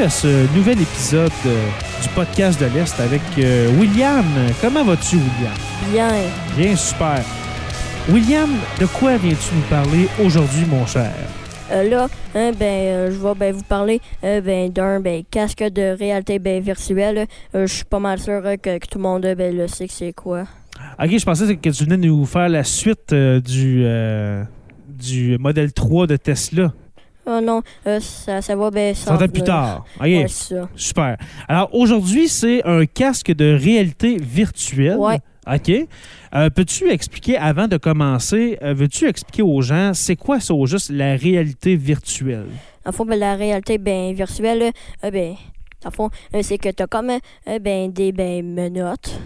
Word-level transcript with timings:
Bienvenue 0.00 0.06
à 0.06 0.08
ce 0.08 0.56
nouvel 0.56 0.80
épisode 0.80 1.30
euh, 1.44 1.68
du 2.02 2.08
podcast 2.14 2.58
de 2.58 2.66
l'Est 2.66 2.98
avec 3.00 3.20
euh, 3.38 3.68
William. 3.78 4.24
Comment 4.62 4.82
vas-tu, 4.82 5.16
William? 5.16 5.52
Bien. 5.92 6.08
Bien, 6.56 6.74
super. 6.74 7.22
William, 8.08 8.48
de 8.80 8.86
quoi 8.86 9.18
viens-tu 9.18 9.54
nous 9.54 9.68
parler 9.68 10.08
aujourd'hui, 10.24 10.64
mon 10.70 10.86
cher? 10.86 11.12
Euh, 11.70 11.82
là, 11.82 12.08
hein, 12.34 12.52
ben, 12.58 12.64
euh, 12.64 13.10
je 13.10 13.16
vais 13.18 13.34
ben, 13.34 13.54
vous 13.54 13.62
parler 13.62 14.00
euh, 14.24 14.40
ben, 14.40 14.72
d'un 14.72 15.00
ben, 15.00 15.22
casque 15.30 15.62
de 15.62 15.94
réalité 15.98 16.38
ben, 16.38 16.62
virtuelle. 16.62 17.26
Je 17.52 17.66
suis 17.66 17.84
pas 17.84 18.00
mal 18.00 18.18
sûr 18.18 18.40
que, 18.42 18.78
que 18.78 18.86
tout 18.86 18.96
le 18.96 19.02
monde 19.02 19.26
ben, 19.36 19.54
le 19.54 19.68
sait 19.68 19.86
que 19.86 19.92
c'est 19.92 20.14
quoi. 20.14 20.44
Ok, 20.98 21.18
je 21.18 21.24
pensais 21.26 21.56
que 21.56 21.68
tu 21.68 21.84
venais 21.84 21.98
nous 21.98 22.24
faire 22.24 22.48
la 22.48 22.64
suite 22.64 23.12
du, 23.12 23.84
du 24.88 25.36
modèle 25.38 25.74
3 25.74 26.06
de 26.06 26.16
Tesla. 26.16 26.72
Oh 27.32 27.40
non, 27.40 27.62
euh, 27.86 28.00
ça, 28.00 28.42
ça 28.42 28.56
va 28.56 28.70
ben, 28.72 28.92
Ça 28.92 29.14
va 29.14 29.24
être 29.24 29.32
plus 29.32 29.44
tard. 29.44 29.84
Ok, 29.98 30.02
Ouais, 30.02 30.26
ça. 30.28 30.68
super. 30.74 31.16
Alors, 31.46 31.72
aujourd'hui, 31.72 32.28
c'est 32.28 32.64
un 32.66 32.86
casque 32.86 33.30
de 33.30 33.54
réalité 33.54 34.16
virtuelle. 34.20 34.96
Ouais. 34.98 35.20
OK. 35.46 35.70
Euh, 36.34 36.50
Peux-tu 36.50 36.90
expliquer, 36.90 37.36
avant 37.38 37.68
de 37.68 37.76
commencer, 37.76 38.58
euh, 38.62 38.74
veux-tu 38.74 39.06
expliquer 39.06 39.42
aux 39.42 39.60
gens, 39.62 39.92
c'est 39.94 40.16
quoi 40.16 40.40
ça 40.40 40.54
au 40.54 40.66
juste 40.66 40.90
la 40.90 41.14
réalité 41.16 41.76
virtuelle? 41.76 42.48
En 42.84 42.90
fond, 42.92 43.04
ben, 43.04 43.18
la 43.18 43.36
réalité 43.36 43.78
ben, 43.78 44.12
virtuelle, 44.12 44.72
euh, 45.04 45.10
ben, 45.10 45.34
en 45.84 45.90
fond, 45.90 46.10
c'est 46.42 46.58
que 46.58 46.68
tu 46.70 46.82
as 46.82 46.86
comme 46.86 47.12
ben, 47.60 47.92
des 47.92 48.12
ben, 48.12 48.44
menottes. 48.44 49.18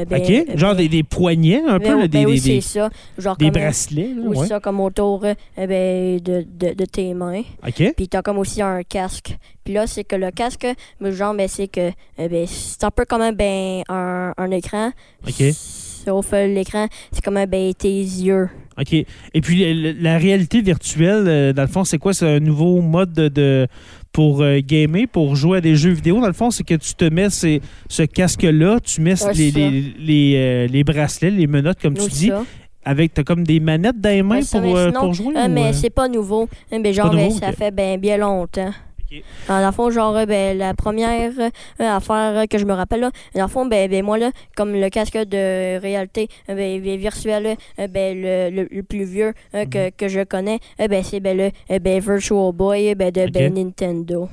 Euh, 0.00 0.04
ben, 0.06 0.22
OK? 0.22 0.56
Genre 0.58 0.72
ben, 0.72 0.76
des, 0.78 0.88
des 0.88 1.02
poignets, 1.02 1.62
un 1.66 1.78
ben, 1.78 1.80
peu, 1.80 1.88
là, 2.00 2.08
ben 2.08 2.08
des, 2.08 2.26
oui, 2.26 2.40
des- 2.40 2.60
ça. 2.60 2.88
Genre 3.18 3.36
des 3.36 3.46
comme, 3.50 3.56
euh, 3.56 3.64
bracelets. 3.64 4.14
là, 4.14 4.22
oui, 4.24 4.38
ouais. 4.38 4.46
ça, 4.46 4.58
comme 4.60 4.80
autour 4.80 5.24
euh, 5.24 5.34
ben, 5.56 6.18
de, 6.20 6.46
de, 6.50 6.74
de 6.74 6.84
tes 6.86 7.12
mains. 7.14 7.42
OK? 7.66 7.92
Puis 7.96 8.08
t'as 8.08 8.22
comme 8.22 8.38
aussi 8.38 8.62
un 8.62 8.82
casque. 8.82 9.36
Puis 9.64 9.74
là, 9.74 9.86
c'est 9.86 10.04
que 10.04 10.16
le 10.16 10.30
casque, 10.30 10.66
genre, 11.00 11.34
ben, 11.34 11.46
c'est 11.48 11.68
que 11.68 11.90
euh, 12.18 12.28
ben, 12.28 12.46
c'est 12.46 12.84
un 12.84 12.90
peu 12.90 13.04
comme 13.04 13.20
un, 13.22 13.32
ben, 13.32 13.82
un, 13.88 14.32
un 14.36 14.50
écran. 14.50 14.92
OK. 15.28 15.42
Sauf 15.52 16.32
euh, 16.32 16.46
l'écran, 16.48 16.88
c'est 17.12 17.22
comme 17.22 17.36
un, 17.36 17.46
ben, 17.46 17.72
tes 17.74 17.88
yeux. 18.00 18.48
OK. 18.80 18.92
Et 18.94 19.40
puis, 19.42 19.92
la 20.00 20.16
réalité 20.16 20.62
virtuelle, 20.62 21.52
dans 21.52 21.62
le 21.62 21.68
fond, 21.68 21.84
c'est 21.84 21.98
quoi? 21.98 22.14
C'est 22.14 22.26
un 22.26 22.40
nouveau 22.40 22.80
mode 22.80 23.12
de, 23.12 23.28
de- 23.28 23.66
pour 24.12 24.42
euh, 24.42 24.60
gamer, 24.64 25.06
pour 25.10 25.36
jouer 25.36 25.58
à 25.58 25.60
des 25.60 25.74
jeux 25.76 25.92
vidéo. 25.92 26.20
Dans 26.20 26.26
le 26.26 26.32
fond, 26.32 26.50
c'est 26.50 26.64
que 26.64 26.74
tu 26.74 26.94
te 26.94 27.04
mets 27.06 27.30
ces- 27.30 27.60
ce 27.88 28.02
casque-là, 28.02 28.78
tu 28.80 29.00
mets 29.00 29.20
Ouais, 29.22 29.32
les, 29.34 29.50
c'est 29.50 29.60
ça. 29.60 29.70
les, 29.70 29.94
les, 29.98 30.34
euh, 30.36 30.66
les 30.66 30.84
bracelets, 30.84 31.30
les 31.30 31.46
menottes, 31.46 31.80
comme 31.80 31.94
tu 31.94 32.08
dis, 32.10 32.28
ça. 32.28 32.44
avec 32.84 33.14
t'as 33.14 33.22
comme 33.24 33.44
des 33.44 33.58
manettes 33.60 34.00
dans 34.00 34.10
les 34.10 34.22
mains 34.22 34.40
Ouais, 34.40 34.44
pour, 34.50 34.60
mais 34.60 34.76
euh, 34.76 34.92
pour 34.92 35.14
jouer? 35.14 35.34
Euh, 35.36 35.48
mais 35.50 35.72
c'est 35.72 35.90
pas 35.90 36.08
nouveau. 36.08 36.48
Genre, 36.70 37.12
nouveau, 37.12 37.28
ben, 37.28 37.30
ça 37.30 37.52
fait 37.52 37.70
ben, 37.70 37.98
bien 37.98 38.18
longtemps. 38.18 38.70
Ok. 39.12 39.22
Dans 39.48 39.64
le 39.64 39.72
fond, 39.72 39.90
genre, 39.90 40.16
euh, 40.16 40.26
ben, 40.26 40.56
la 40.56 40.74
première 40.74 41.32
euh, 41.38 41.50
affaire 41.78 42.38
euh, 42.38 42.46
que 42.46 42.58
je 42.58 42.64
me 42.64 42.72
rappelle, 42.72 43.00
là, 43.00 43.10
dans 43.34 43.42
le 43.42 43.48
fond, 43.48 43.66
ben, 43.66 43.90
ben, 43.90 44.04
moi, 44.04 44.18
là, 44.18 44.30
comme 44.56 44.72
le 44.72 44.88
casque 44.88 45.16
de 45.16 45.78
réalité 45.80 46.28
ben, 46.48 46.80
virtuelle, 46.80 47.56
ben, 47.76 48.20
le, 48.20 48.50
le, 48.50 48.68
le 48.70 48.82
plus 48.82 49.04
vieux 49.04 49.32
que, 49.52 49.86
Mhm. 49.86 49.90
que 49.96 50.08
je 50.08 50.24
connais, 50.24 50.60
ben, 50.78 51.02
c'est 51.02 51.20
ben, 51.20 51.36
le 51.36 51.78
ben, 51.78 52.00
Virtual 52.00 52.52
Boy 52.52 52.94
ben, 52.94 53.10
de 53.10 53.26
ben, 53.30 53.52
Nintendo. 53.54 54.28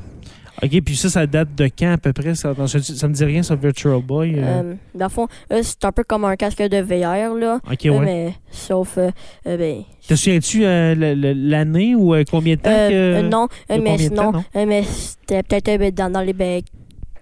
OK, 0.63 0.81
puis 0.81 0.95
ça, 0.95 1.09
ça 1.09 1.25
date 1.27 1.55
de 1.55 1.69
quand 1.77 1.93
à 1.93 1.97
peu 1.97 2.11
près? 2.13 2.35
Ça, 2.35 2.53
ça, 2.67 2.79
ça 2.81 3.07
me 3.07 3.13
dit 3.13 3.23
rien, 3.23 3.43
ça, 3.43 3.55
Virtual 3.55 4.01
Boy? 4.01 4.35
euh? 4.37 4.43
Euh, 4.43 4.73
dans 4.95 5.05
le 5.05 5.09
fond, 5.09 5.27
euh, 5.53 5.59
c'est 5.63 5.83
un 5.85 5.91
peu 5.91 6.03
comme 6.03 6.25
un 6.25 6.35
casque 6.35 6.61
de 6.61 6.77
VR, 6.81 7.33
là. 7.35 7.59
OK, 7.71 7.85
Euh, 7.85 7.89
ouais. 7.91 8.05
mais 8.05 8.33
sauf, 8.51 8.97
ben, 9.45 9.83
Te 10.07 10.15
souviens-tu 10.15 10.61
l'année 10.61 11.95
ou 11.95 12.13
combien 12.29 12.55
de 12.55 12.61
temps 12.61 12.69
que... 12.69 13.21
non, 13.21 13.47
mais 13.69 14.09
temps, 14.09 14.31
non? 14.33 14.43
mais 14.65 14.83
c'était 14.83 15.43
peut-être 15.43 15.79
ben, 15.79 15.91
dans, 15.91 16.09
dans 16.11 16.21
les 16.21 16.33
ben, 16.33 16.61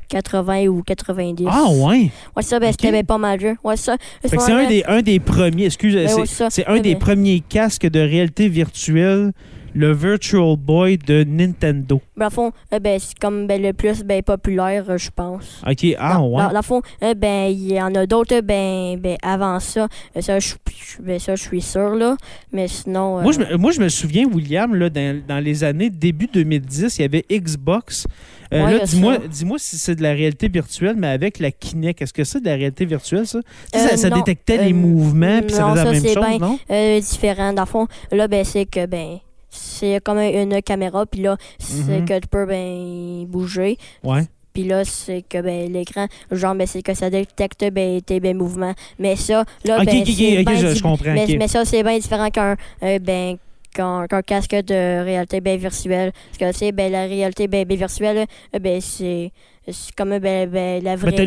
80 0.10 0.68
ou 0.68 0.84
90. 0.84 1.46
Ah, 1.50 1.66
ouais! 1.70 2.10
Ouais, 2.36 2.42
ça, 2.44 2.60
ben, 2.60 2.72
c'était 2.72 2.92
ben, 2.92 3.06
pas 3.06 3.18
mal 3.18 3.40
vieux. 3.40 3.58
Ouais, 3.64 3.76
ça. 3.76 3.98
Fait 4.26 4.38
que 4.38 4.42
c'est 4.42 4.52
un 4.54 4.68
des, 4.68 4.84
un 4.88 5.02
des 5.02 5.20
premiers, 5.20 5.66
excuse, 5.66 5.96
Ben 5.96 6.26
c'est- 6.50 6.66
un 6.68 6.80
des 6.80 6.94
ben- 6.94 7.00
premiers 7.00 7.42
casques 7.42 7.88
de 7.88 8.00
réalité 8.00 8.48
virtuelle, 8.48 9.34
le 9.78 9.94
Virtual 9.94 10.56
Boy 10.58 10.98
de 10.98 11.24
Nintendo. 11.24 12.02
Ben, 12.16 12.26
le 12.26 12.32
fond, 12.32 12.52
euh, 12.74 12.80
ben, 12.80 13.00
c'est 13.00 13.18
comme 13.20 13.46
ben, 13.46 13.62
le 13.62 13.74
plus 13.74 14.04
ben, 14.04 14.24
populaire, 14.24 14.86
euh, 14.90 14.98
je 14.98 15.10
pense. 15.16 15.62
OK, 15.70 15.86
ah, 16.00 16.22
ouais. 16.22 16.44
dans- 16.44 16.52
dans 16.54 16.62
fond, 16.64 16.82
euh, 17.04 17.14
ben, 17.14 17.46
il 17.52 17.72
y 17.74 17.82
en 17.82 17.94
a 17.94 18.06
d'autres 18.08 18.42
ben, 18.42 18.98
ben, 19.00 19.18
avant 19.22 19.60
ça. 19.60 19.88
Euh, 20.16 20.22
Ça, 20.22 20.40
je 20.40 20.56
ben, 21.00 21.20
ça, 21.20 21.36
je 21.36 21.44
suis 21.44 21.62
sûr, 21.62 21.96
là. 21.96 22.18
Mais 22.52 22.68
sinon. 22.68 23.20
euh, 23.20 23.22
Moi, 23.22 23.32
je 23.34 23.40
me, 23.40 23.58
moi, 23.58 23.72
je 23.72 23.80
me 23.80 23.90
souviens, 23.90 24.26
William, 24.26 24.74
là, 24.74 24.90
dans, 24.90 25.22
dans 25.28 25.40
les 25.44 25.64
années 25.64 25.90
début 25.92 26.28
2010, 26.34 26.98
il 26.98 27.02
y 27.04 27.06
avait 27.06 27.26
Xbox. 27.32 28.08
Euh, 28.54 28.66
Ouais, 28.66 28.78
là, 28.78 28.86
dis-moi, 28.86 29.18
dis-moi 29.30 29.58
si 29.60 29.78
c'est 29.78 29.96
de 29.96 30.02
la 30.02 30.14
réalité 30.14 30.48
virtuelle, 30.48 30.96
mais 30.98 31.08
avec 31.08 31.38
la 31.40 31.52
Kinect. 31.52 32.02
Est-ce 32.02 32.14
que 32.14 32.24
c'est 32.24 32.40
de 32.40 32.46
la 32.46 32.56
réalité 32.56 32.86
virtuelle, 32.86 33.28
ça? 33.28 33.40
Euh, 33.76 33.78
ça, 33.98 34.10
détectait 34.10 34.58
euh, 34.60 34.64
les 34.64 34.74
mouvements, 34.74 35.42
puis 35.42 35.52
ça 35.54 35.70
faisait 35.70 35.84
la 35.84 35.92
même 35.92 36.04
chose, 36.06 36.26
bien- 36.28 36.40
non? 36.40 36.60
euh, 36.72 37.00
différent. 37.00 37.54
Dans 37.54 37.64
le 37.64 37.68
fond, 37.68 37.88
là, 38.12 38.28
ben, 38.28 38.44
c'est 38.46 38.66
que, 38.66 38.86
ben, 38.86 39.18
c'est 39.50 40.02
comme 40.04 40.20
une 40.20 40.62
caméra, 40.62 41.06
puis 41.06 41.22
là, 41.22 41.38
c'est 41.60 42.00
Mhm. 42.00 42.06
que 42.06 42.20
tu 42.20 42.28
peux, 42.28 42.46
ben, 42.46 43.26
bouger. 43.26 43.78
Ouais. 44.04 44.22
Puis 44.54 44.64
là, 44.64 44.84
c'est 44.86 45.24
que 45.28 45.40
ben, 45.42 45.72
l'écran, 45.72 46.08
genre, 46.32 46.56
ben, 46.56 46.66
c'est 46.66 46.82
que 46.82 46.94
ça 46.96 47.10
détecte 47.12 47.64
ben, 47.72 48.02
tes 48.02 48.20
ben, 48.20 48.36
mouvements. 48.36 48.74
Mais 48.98 49.16
ça, 49.16 49.44
là, 49.66 49.84
ben, 49.84 49.98
OK, 49.98 50.02
OK, 50.02 50.14
c'est 50.18 50.40
OK, 50.40 50.46
ben 50.46 50.56
je, 50.58 50.68
di- 50.68 50.76
je 50.76 50.82
comprends. 50.84 51.14
mais, 51.14 51.48
ça, 51.48 51.64
c'est 51.66 51.84
bien 51.84 51.98
différent 52.00 52.30
qu'un 52.32 52.56
euh, 52.84 52.98
ben, 53.00 53.38
qu'un 53.74 54.08
casque 54.26 54.56
de 54.56 55.04
réalité 55.04 55.42
ben, 55.42 55.60
virtuelle. 55.60 56.12
Parce 56.12 56.38
que, 56.40 56.52
tu 56.52 56.66
sais, 56.66 56.72
ben, 56.72 56.92
la 56.92 57.04
réalité 57.06 57.48
ben, 57.48 57.66
ben, 57.66 57.78
virtuelle, 57.78 58.26
euh, 58.56 58.60
ben, 58.60 58.82
c'est 58.82 59.32
c'est 59.70 59.94
comme 59.96 60.18
ben, 60.20 60.50
ben, 60.50 60.84
la 60.84 60.96
vraie 60.96 61.12
Ben, 61.12 61.18
t'as 61.18 61.24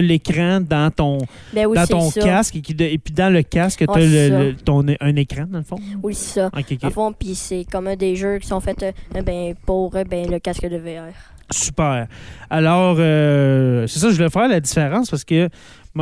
vie. 0.00 0.08
l'écran, 0.08 0.60
dans 0.60 0.90
ton, 0.90 1.18
Ben, 1.52 1.66
oui, 1.66 1.76
dans 1.76 1.86
ton 1.86 2.10
ça. 2.10 2.20
casque 2.20 2.56
et, 2.56 2.60
qui 2.60 2.74
de- 2.74 2.84
et 2.84 2.98
puis 2.98 3.12
dans 3.12 3.32
le 3.32 3.42
casque, 3.42 3.84
t'as 3.86 3.92
Ouais, 3.92 4.06
le, 4.06 4.54
ton, 4.54 4.84
un 5.00 5.16
écran, 5.16 5.44
dans 5.50 5.58
le 5.58 5.64
fond? 5.64 5.76
Oui, 6.02 6.14
c'est 6.14 6.40
ça. 6.40 6.50
En 6.82 6.90
fond, 6.90 7.12
puis 7.12 7.34
c'est 7.34 7.64
comme 7.70 7.94
des 7.96 8.16
jeux 8.16 8.38
qui 8.38 8.46
sont 8.48 8.60
faits 8.60 8.82
euh, 8.82 9.22
ben, 9.22 9.54
pour 9.66 9.94
euh, 9.96 10.04
ben, 10.04 10.30
le 10.30 10.38
casque 10.38 10.66
de 10.68 10.76
VR. 10.76 11.12
Super. 11.50 12.08
Alors, 12.50 12.96
euh, 12.98 13.86
c'est 13.86 14.00
ça, 14.00 14.10
je 14.10 14.16
voulais 14.16 14.30
faire 14.30 14.48
la 14.48 14.58
différence 14.60 15.10
parce 15.10 15.22
que 15.24 15.48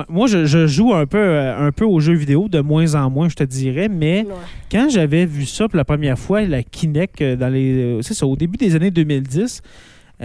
moi- 0.09 0.27
je, 0.27 0.47
je 0.47 0.67
joue 0.67 0.95
un 0.95 1.05
peu, 1.06 1.39
un 1.39 1.71
peu 1.71 1.85
aux 1.85 2.01
jeux 2.01 2.15
vidéo, 2.15 2.49
de 2.49 2.61
moins 2.61 2.95
en 2.95 3.11
moins, 3.11 3.29
je 3.29 3.35
te 3.37 3.45
dirais, 3.45 3.89
mais 3.91 4.25
Ouais. 4.27 4.35
quand 4.73 4.89
j'avais 4.91 5.27
vu 5.27 5.45
ça 5.45 5.69
pour 5.69 5.77
la 5.77 5.85
première 5.85 6.19
fois, 6.19 6.41
la 6.43 6.62
Kinect, 6.62 7.23
dans 7.23 7.53
les, 7.53 7.99
ça, 8.03 8.27
au 8.27 8.37
début 8.37 8.56
des 8.56 8.75
années 8.75 8.91
2010, 8.91 9.61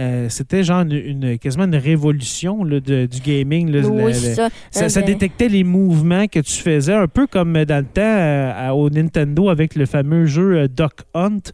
euh, 0.00 0.28
c'était 0.30 0.64
genre 0.64 0.80
une, 0.82 0.92
une- 0.92 1.38
quasiment 1.38 1.64
une 1.64 1.76
révolution 1.76 2.64
là, 2.64 2.80
de- 2.80 3.06
du 3.06 3.20
gaming. 3.20 3.70
là. 3.70 3.86
Oui, 3.86 4.14
ça. 4.14 4.48
ça, 4.70 4.84
Euh, 4.86 4.88
ben, 4.94 5.04
détectait 5.04 5.48
les 5.48 5.62
mouvements 5.64 6.26
que 6.26 6.40
tu 6.40 6.52
faisais, 6.60 6.94
un 6.94 7.06
peu 7.08 7.26
comme 7.26 7.52
dans 7.64 7.78
le 7.78 7.84
temps 7.84 8.00
euh, 8.02 8.70
au 8.70 8.88
Nintendo 8.90 9.48
avec 9.50 9.74
le 9.74 9.86
fameux 9.86 10.24
jeu 10.26 10.66
Duck 10.68 10.92
Hunt, 11.14 11.52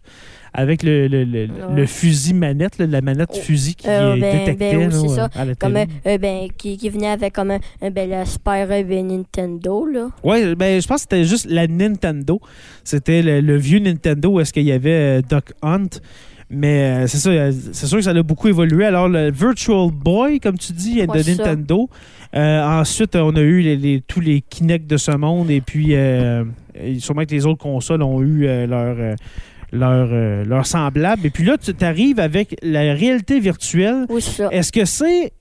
avec 0.58 0.82
le, 0.82 1.06
le- 1.08 1.24
le- 1.24 1.46
le 1.46 1.82
Ouais. 1.82 1.86
fusil 1.86 2.32
manette, 2.32 2.78
la 2.78 3.00
manette 3.02 3.28
Oh. 3.34 3.38
fusil 3.40 3.74
qui 3.74 3.88
Euh, 3.88 4.14
euh, 4.14 4.20
ben- 4.20 4.38
détectait 4.38 4.76
ben 4.76 4.88
oui, 4.92 5.08
c'est 5.08 5.14
ça. 5.14 5.28
à 5.34 5.54
comme 5.58 5.76
euh, 5.76 6.18
ben, 6.18 6.48
qui, 6.56 6.76
qui 6.78 6.88
venait 6.88 7.08
avec 7.08 7.34
comme 7.34 7.50
euh, 7.50 7.90
ben, 7.90 8.08
la 8.08 8.24
Super 8.24 8.66
ben, 8.66 9.06
Nintendo. 9.06 9.86
Ouais, 10.24 10.54
ben, 10.54 10.80
je 10.80 10.86
pense 10.86 11.04
que 11.04 11.08
c'était 11.10 11.24
juste 11.24 11.46
la 11.50 11.66
Nintendo. 11.66 12.40
C'était 12.84 13.22
le, 13.22 13.56
vieux 13.56 13.80
Nintendo 13.80 14.30
où 14.30 14.40
est-ce 14.40 14.52
qu'il 14.52 14.64
y 14.64 14.72
avait 14.72 15.20
Duck 15.22 15.52
Hunt. 15.62 15.88
Mais 16.48 17.02
euh, 17.04 17.06
c'est 17.08 17.18
ça, 17.18 17.30
euh, 17.30 17.52
c'est 17.72 17.86
sûr 17.86 17.98
que 17.98 18.04
ça 18.04 18.10
a 18.10 18.22
beaucoup 18.22 18.46
évolué. 18.48 18.84
Alors, 18.84 19.08
le 19.08 19.30
Virtual 19.32 19.90
Boy, 19.90 20.38
comme 20.40 20.56
tu 20.58 20.72
dis, 20.72 21.00
est 21.00 21.06
de 21.06 21.22
ça. 21.22 21.30
Nintendo. 21.30 21.88
Euh, 22.34 22.62
ensuite, 22.80 23.16
on 23.16 23.34
a 23.34 23.40
eu 23.40 23.60
les, 23.62 23.76
les- 23.76 24.00
tous 24.00 24.20
les 24.20 24.42
Kinect 24.42 24.86
de 24.86 24.96
ce 24.96 25.10
monde. 25.10 25.50
Et 25.50 25.60
puis, 25.60 25.94
sûrement 27.00 27.24
que 27.24 27.30
les 27.34 27.46
autres 27.46 27.58
consoles 27.62 28.02
ont 28.02 28.22
eu 28.22 28.46
leur, 28.66 28.96
leur, 29.72 30.08
euh, 30.12 30.44
leur 30.44 30.66
semblable. 30.66 31.26
Et 31.26 31.30
puis 31.30 31.44
là, 31.44 31.56
tu 31.58 31.72
arrives 31.84 32.20
avec 32.20 32.56
la 32.62 32.94
réalité 32.94 33.40
virtuelle. 33.40 34.06
Oui. 34.08 34.22
Est-ce 34.52 34.70
que 34.72 34.84
c'est. 34.84 35.32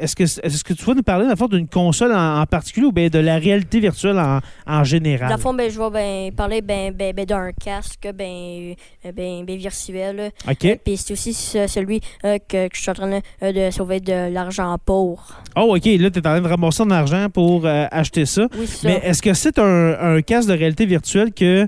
Est-ce 0.00 0.16
que, 0.16 0.22
est-ce 0.22 0.64
que 0.64 0.72
tu 0.72 0.84
vas 0.84 0.94
nous 0.94 1.02
parler, 1.02 1.26
dans 1.26 1.46
d'une 1.46 1.68
console 1.68 2.12
en, 2.12 2.40
en 2.40 2.46
particulier 2.46 2.86
ou 2.86 2.92
bien 2.92 3.08
de 3.08 3.18
la 3.18 3.36
réalité 3.36 3.80
virtuelle 3.80 4.18
en, 4.18 4.40
en 4.66 4.84
général? 4.84 5.28
Dans 5.28 5.36
le 5.36 5.40
fond, 5.40 5.54
ben, 5.54 5.70
je 5.70 5.78
vais 5.78 5.90
ben, 5.90 6.32
parler 6.34 6.62
ben, 6.62 6.92
ben, 6.92 7.14
ben, 7.14 7.24
d'un 7.24 7.50
casque 7.52 8.08
ben, 8.14 8.74
euh, 9.04 9.12
ben, 9.12 9.44
ben, 9.44 9.56
virtuel. 9.56 10.32
OK. 10.48 10.78
Puis 10.84 10.96
c'est 10.96 11.12
aussi 11.12 11.34
ce- 11.34 11.66
celui 11.66 12.00
euh, 12.24 12.38
que, 12.38 12.68
que 12.68 12.76
je 12.76 12.80
suis 12.80 12.90
en 12.90 12.94
train 12.94 13.20
de, 13.42 13.52
de 13.52 13.70
sauver 13.70 14.00
de 14.00 14.32
l'argent 14.32 14.76
pour. 14.84 15.34
Oh, 15.56 15.76
OK. 15.76 15.84
Là, 15.84 16.10
tu 16.10 16.18
es 16.18 16.26
en 16.26 16.30
train 16.30 16.40
de 16.40 16.48
ramasser 16.48 16.78
ton 16.82 16.90
argent 16.90 17.28
pour 17.32 17.66
euh, 17.66 17.86
acheter 17.90 18.24
ça. 18.26 18.46
Oui, 18.58 18.66
ça. 18.66 18.88
Mais 18.88 19.00
est-ce 19.04 19.20
que 19.22 19.34
c'est 19.34 19.58
un, 19.58 20.16
un 20.16 20.22
casque 20.22 20.48
de 20.48 20.54
réalité 20.54 20.86
virtuelle 20.86 21.32
que, 21.32 21.66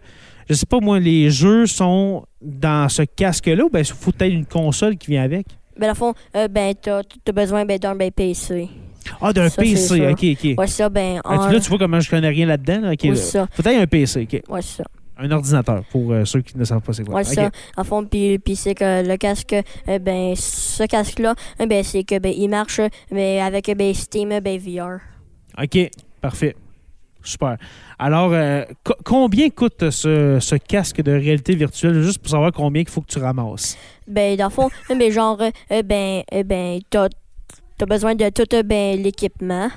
je 0.48 0.54
sais 0.54 0.66
pas 0.66 0.80
moi, 0.80 0.98
les 0.98 1.30
jeux 1.30 1.66
sont 1.66 2.24
dans 2.40 2.88
ce 2.88 3.02
casque-là 3.02 3.64
ou 3.64 3.70
bien 3.70 3.80
il 3.80 3.86
faut 3.86 4.10
peut-être 4.12 4.32
une 4.32 4.46
console 4.46 4.96
qui 4.96 5.10
vient 5.10 5.22
avec? 5.22 5.46
Ben, 5.76 5.86
dans 5.86 5.88
le 5.88 5.94
fond, 5.94 6.14
euh, 6.36 6.48
ben, 6.48 6.74
t'as 6.80 7.00
as 7.28 7.32
besoin 7.32 7.64
ben, 7.64 7.78
d'un 7.78 7.94
ben, 7.94 8.10
PC. 8.10 8.68
Ah, 9.20 9.32
d'un 9.32 9.50
PC. 9.50 10.06
OK, 10.08 10.24
OK. 10.32 10.58
Ouais, 10.58 10.66
ça, 10.66 10.88
ben, 10.88 11.20
Ah, 11.24 11.46
tu- 11.48 11.54
là, 11.54 11.60
tu 11.60 11.68
vois 11.68 11.78
comment 11.78 12.00
je 12.00 12.08
connais 12.10 12.28
rien 12.28 12.46
là-dedans. 12.46 12.80
là? 12.82 12.92
OK, 12.92 13.00
Oui, 13.04 13.10
là. 13.10 13.16
ça. 13.16 13.46
Peut-être 13.56 13.80
un 13.80 13.86
PC. 13.86 14.28
OK. 14.32 14.42
Ouais, 14.48 14.62
ça. 14.62 14.84
Un 15.18 15.30
ordinateur, 15.30 15.84
pour 15.90 16.10
euh, 16.12 16.24
ceux 16.24 16.40
qui 16.40 16.56
ne 16.56 16.64
savent 16.64 16.80
pas 16.80 16.92
c'est 16.92 17.04
quoi. 17.04 17.16
Ouais, 17.16 17.24
ça. 17.24 17.50
En 17.76 17.84
fond, 17.84 18.04
puis, 18.04 18.40
c'est 18.56 18.74
que 18.74 19.06
le 19.06 19.16
casque, 19.16 19.54
euh, 19.88 19.98
ben, 19.98 20.34
ce 20.34 20.84
casque-là, 20.84 21.34
euh, 21.60 21.66
ben, 21.66 21.84
c'est 21.84 22.02
que, 22.02 22.18
ben, 22.18 22.32
il 22.36 22.48
marche, 22.48 22.80
euh, 22.80 22.88
ben, 23.10 23.40
avec, 23.42 23.70
ben, 23.76 23.92
Steam, 23.94 24.30
ben, 24.40 24.58
VR. 24.58 24.98
OK, 25.62 25.90
parfait. 26.20 26.56
Super. 27.24 27.56
Alors, 27.98 28.32
euh, 28.32 28.64
co- 28.84 28.94
combien 29.04 29.48
coûte 29.50 29.90
ce, 29.90 30.38
ce 30.40 30.56
casque 30.56 31.00
de 31.02 31.12
réalité 31.12 31.54
virtuelle, 31.54 32.02
juste 32.02 32.18
pour 32.18 32.30
savoir 32.30 32.52
combien 32.52 32.82
il 32.82 32.88
faut 32.88 33.00
que 33.00 33.12
tu 33.12 33.18
ramasses? 33.18 33.76
Ben, 34.06 34.36
dans 34.36 34.46
le 34.46 34.50
fond, 34.50 34.68
euh, 34.90 34.94
ben, 34.94 35.10
genre, 35.12 35.40
euh, 35.40 35.82
ben, 35.82 36.22
euh, 36.34 36.42
ben, 36.42 36.80
t'as, 36.90 37.08
t'as 37.78 37.86
besoin 37.86 38.14
de 38.14 38.28
tout, 38.30 38.52
euh, 38.54 38.62
ben, 38.62 39.00
l'équipement, 39.00 39.68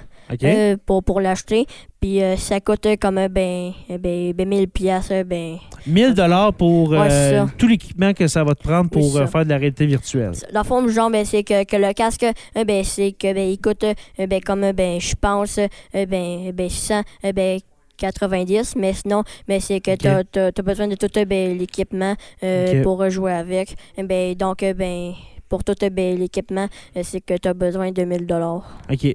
Euh, 0.43 0.75
pour, 0.85 1.03
pour 1.03 1.21
l'acheter. 1.21 1.65
Puis, 2.01 2.21
euh, 2.21 2.35
ça 2.37 2.59
coûte, 2.59 2.85
euh, 2.85 2.95
comme, 2.99 3.17
euh, 3.17 3.27
ben, 3.29 3.71
euh, 3.89 3.97
ben, 3.97 4.33
ben, 4.33 4.47
1000 4.47 4.67
piastres, 4.67 5.11
euh, 5.13 5.23
ben, 5.23 5.57
1000 5.87 6.13
dollars 6.13 6.53
pour 6.53 6.89
Ouais, 6.89 7.07
euh, 7.11 7.45
tout 7.57 7.67
l'équipement 7.67 8.13
que 8.13 8.27
ça 8.27 8.43
va 8.43 8.53
te 8.55 8.63
prendre 8.63 8.89
pour 8.89 9.17
euh, 9.17 9.25
faire 9.27 9.43
de 9.45 9.49
la 9.49 9.57
réalité 9.57 9.85
virtuelle. 9.85 10.33
Dans 10.53 10.61
le 10.61 10.65
fond, 10.65 10.87
genre, 10.87 11.09
ben, 11.09 11.25
c'est 11.25 11.43
que, 11.43 11.63
que 11.63 11.75
le 11.77 11.93
casque, 11.93 12.23
euh, 12.57 12.63
ben, 12.63 12.83
c'est 12.83 13.11
que, 13.11 13.33
ben, 13.33 13.49
il 13.49 13.59
coûte, 13.59 13.83
euh, 13.83 14.27
ben, 14.27 14.41
comme, 14.41 14.63
euh, 14.63 14.73
ben, 14.73 14.99
je 14.99 15.15
pense, 15.19 15.57
euh, 15.59 16.05
ben, 16.05 16.51
ben, 16.51 16.69
100, 16.69 17.01
euh, 17.25 17.31
ben, 17.31 17.59
90, 17.97 18.75
mais 18.75 18.93
sinon, 18.93 19.23
ben, 19.47 19.59
c'est 19.61 19.79
que 19.79 19.91
Ok. 19.91 19.97
t'as, 19.99 20.23
t'as, 20.25 20.51
t'as 20.51 20.63
besoin 20.63 20.87
de 20.87 20.95
tout 20.95 21.07
euh, 21.17 21.25
ben, 21.25 21.57
l'équipement 21.57 22.13
euh, 22.43 22.83
pour 22.83 23.01
euh, 23.01 23.09
jouer 23.09 23.31
avec. 23.31 23.75
Euh, 23.97 24.03
Ben, 24.03 24.35
donc, 24.35 24.63
euh, 24.63 24.73
ben, 24.73 25.13
pour 25.55 25.63
tout 25.63 25.73
euh, 25.85 25.89
ben, 25.89 26.17
l'équipement, 26.19 26.67
euh, 26.97 27.01
c'est 27.03 27.21
que 27.21 27.37
tu 27.37 27.47
as 27.47 27.53
besoin 27.53 27.91
de 27.91 28.03
1000 28.03 28.25
dollars. 28.25 28.77
OK. 28.91 29.05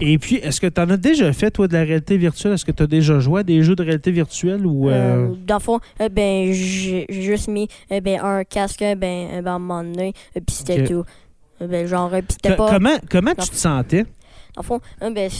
Et 0.00 0.18
puis, 0.18 0.36
est-ce 0.36 0.60
que 0.60 0.66
tu 0.66 0.80
en 0.80 0.90
as 0.90 0.96
déjà 0.96 1.32
fait, 1.32 1.50
toi, 1.52 1.68
de 1.68 1.74
la 1.74 1.84
réalité 1.84 2.16
virtuelle? 2.16 2.54
Est-ce 2.54 2.64
que 2.64 2.72
tu 2.72 2.82
as 2.82 2.86
déjà 2.88 3.20
joué 3.20 3.40
à 3.40 3.42
des 3.44 3.62
jeux 3.62 3.76
de 3.76 3.82
réalité 3.84 4.10
virtuelle 4.10 4.66
ou. 4.66 4.90
euh, 4.90 5.28
dans 5.46 5.56
le 5.56 5.60
fond, 5.60 5.78
euh, 6.00 6.08
ben, 6.08 6.52
j'ai 6.52 7.06
juste 7.08 7.46
mis 7.48 7.68
euh, 7.92 8.00
ben, 8.00 8.18
un 8.20 8.42
casque 8.42 8.82
euh, 8.82 8.96
ben, 8.96 9.28
euh, 9.34 9.42
ben, 9.42 9.52
à 9.52 9.54
un 9.54 9.58
moment 9.60 9.84
donné, 9.84 10.12
euh, 10.36 10.40
puis 10.44 10.56
c'était 10.56 10.84
tout. 10.84 11.04
Euh, 11.62 11.66
Ben, 11.68 11.86
genre, 11.86 12.12
euh, 12.12 12.20
pas. 12.56 12.68
Comment, 12.70 12.96
comment 13.08 13.34
tu 13.34 13.48
te 13.48 13.54
sentais? 13.56 14.02
Dans 14.02 14.62
le 14.62 14.66
fond, 14.66 14.80
euh, 15.02 15.10
ben, 15.10 15.30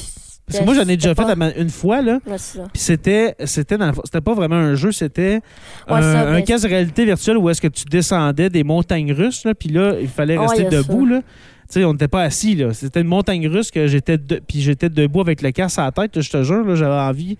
Parce 0.47 0.61
que 0.61 0.65
moi, 0.65 0.75
j'en 0.75 0.83
ai 0.89 0.97
déjà 0.97 1.09
fait 1.15 1.23
pas... 1.23 1.33
à 1.33 1.35
ma- 1.35 1.53
une 1.55 1.71
fois, 1.71 2.03
là. 2.03 2.21
Ouais. 2.27 2.37
Puis 2.73 2.81
c'était, 2.83 3.35
c'était, 3.45 3.77
dans 3.79 3.93
c'était 4.05 4.21
pas 4.21 4.35
vraiment 4.35 4.55
un 4.57 4.75
jeu, 4.77 4.93
c'était 4.93 5.41
Ouais, 5.89 5.95
un, 5.97 6.35
un 6.35 6.43
casque 6.43 6.65
de 6.65 6.69
réalité 6.71 7.05
virtuelle 7.05 7.37
où 7.37 7.51
est-ce 7.51 7.61
que 7.61 7.67
tu 7.69 7.85
descendais 7.85 8.49
des 8.49 8.63
montagnes 8.63 9.13
russes, 9.13 9.45
là, 9.45 9.55
puis 9.55 9.71
là, 9.71 9.95
il 10.01 10.07
fallait 10.09 10.39
rester 10.39 10.65
debout, 10.65 11.05
là. 11.07 11.21
Tu 11.69 11.81
sais, 11.81 11.85
on 11.85 11.93
n'était 11.95 12.07
pas 12.07 12.23
assis, 12.23 12.55
là. 12.55 12.73
C'était 12.73 13.01
une 13.01 13.09
montagne 13.09 13.49
russe 13.49 13.73
que 13.73 13.89
j'étais, 13.89 14.19
de- 14.19 14.41
puis 14.47 14.61
j'étais 14.61 14.89
debout 14.89 15.21
avec 15.21 15.43
le 15.43 15.51
casque 15.51 15.81
à 15.81 15.87
la 15.87 15.91
tête, 15.93 16.21
je 16.21 16.31
te 16.31 16.43
jure, 16.45 16.65
là, 16.65 16.77
j'avais 16.77 16.95
envie, 16.95 17.39